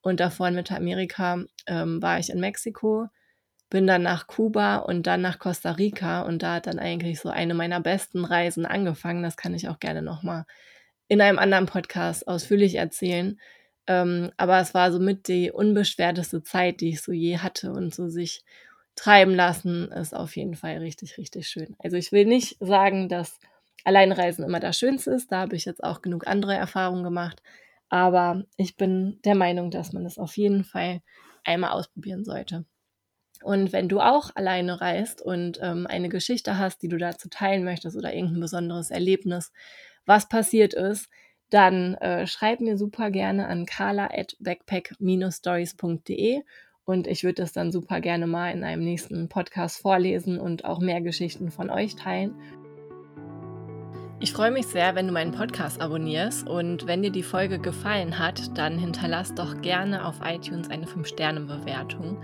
Und 0.01 0.19
davor 0.19 0.47
in 0.47 0.55
Mittelamerika 0.55 1.43
ähm, 1.67 2.01
war 2.01 2.19
ich 2.19 2.29
in 2.29 2.39
Mexiko, 2.39 3.07
bin 3.69 3.87
dann 3.87 4.03
nach 4.03 4.27
Kuba 4.27 4.77
und 4.77 5.07
dann 5.07 5.21
nach 5.21 5.39
Costa 5.39 5.71
Rica. 5.71 6.21
Und 6.21 6.43
da 6.43 6.55
hat 6.55 6.67
dann 6.67 6.79
eigentlich 6.79 7.19
so 7.19 7.29
eine 7.29 7.53
meiner 7.53 7.79
besten 7.79 8.25
Reisen 8.25 8.65
angefangen. 8.65 9.23
Das 9.23 9.37
kann 9.37 9.55
ich 9.55 9.69
auch 9.69 9.79
gerne 9.79 10.01
nochmal 10.01 10.45
in 11.07 11.19
einem 11.19 11.39
anderen 11.39 11.65
Podcast 11.65 12.27
ausführlich 12.27 12.75
erzählen. 12.75 13.39
Ähm, 13.87 14.31
aber 14.37 14.59
es 14.59 14.73
war 14.73 14.91
somit 14.91 15.27
die 15.27 15.51
unbeschwerteste 15.51 16.43
Zeit, 16.43 16.81
die 16.81 16.89
ich 16.89 17.01
so 17.01 17.11
je 17.11 17.39
hatte 17.39 17.71
und 17.71 17.93
so 17.93 18.07
sich 18.07 18.43
treiben 19.01 19.33
lassen, 19.33 19.91
ist 19.91 20.15
auf 20.15 20.35
jeden 20.35 20.53
Fall 20.53 20.77
richtig, 20.77 21.17
richtig 21.17 21.47
schön. 21.47 21.75
Also 21.79 21.97
ich 21.97 22.11
will 22.11 22.25
nicht 22.25 22.57
sagen, 22.59 23.09
dass 23.09 23.39
Alleinreisen 23.83 24.45
immer 24.45 24.59
das 24.59 24.77
Schönste 24.77 25.09
ist. 25.09 25.31
Da 25.31 25.39
habe 25.39 25.55
ich 25.55 25.65
jetzt 25.65 25.83
auch 25.83 26.03
genug 26.03 26.27
andere 26.27 26.53
Erfahrungen 26.53 27.03
gemacht. 27.03 27.41
Aber 27.89 28.43
ich 28.57 28.77
bin 28.77 29.19
der 29.25 29.33
Meinung, 29.33 29.71
dass 29.71 29.91
man 29.91 30.05
es 30.05 30.19
auf 30.19 30.37
jeden 30.37 30.63
Fall 30.63 31.01
einmal 31.43 31.71
ausprobieren 31.71 32.23
sollte. 32.23 32.65
Und 33.41 33.73
wenn 33.73 33.89
du 33.89 34.01
auch 34.01 34.29
alleine 34.35 34.81
reist 34.81 35.19
und 35.19 35.57
ähm, 35.63 35.87
eine 35.87 36.09
Geschichte 36.09 36.59
hast, 36.59 36.83
die 36.83 36.87
du 36.87 36.97
dazu 36.97 37.27
teilen 37.27 37.63
möchtest 37.63 37.97
oder 37.97 38.13
irgendein 38.13 38.41
besonderes 38.41 38.91
Erlebnis, 38.91 39.51
was 40.05 40.29
passiert 40.29 40.75
ist, 40.75 41.09
dann 41.49 41.95
äh, 41.95 42.27
schreib 42.27 42.59
mir 42.59 42.77
super 42.77 43.09
gerne 43.09 43.47
an 43.47 43.65
carla 43.65 44.11
at 44.13 44.37
backpack-stories.de 44.39 46.43
und 46.91 47.07
ich 47.07 47.23
würde 47.23 47.41
das 47.41 47.53
dann 47.53 47.71
super 47.71 48.01
gerne 48.01 48.27
mal 48.27 48.51
in 48.51 48.65
einem 48.65 48.83
nächsten 48.83 49.29
Podcast 49.29 49.81
vorlesen 49.81 50.39
und 50.39 50.65
auch 50.65 50.79
mehr 50.79 51.01
Geschichten 51.01 51.49
von 51.49 51.69
euch 51.69 51.95
teilen. 51.95 52.35
Ich 54.19 54.33
freue 54.33 54.51
mich 54.51 54.67
sehr, 54.67 54.93
wenn 54.93 55.07
du 55.07 55.13
meinen 55.13 55.31
Podcast 55.31 55.79
abonnierst 55.81 56.47
und 56.47 56.85
wenn 56.85 57.01
dir 57.01 57.09
die 57.09 57.23
Folge 57.23 57.57
gefallen 57.57 58.19
hat, 58.19 58.55
dann 58.55 58.77
hinterlass 58.77 59.33
doch 59.33 59.61
gerne 59.61 60.05
auf 60.05 60.19
iTunes 60.23 60.69
eine 60.69 60.85
5-Sterne-Bewertung. 60.85 62.21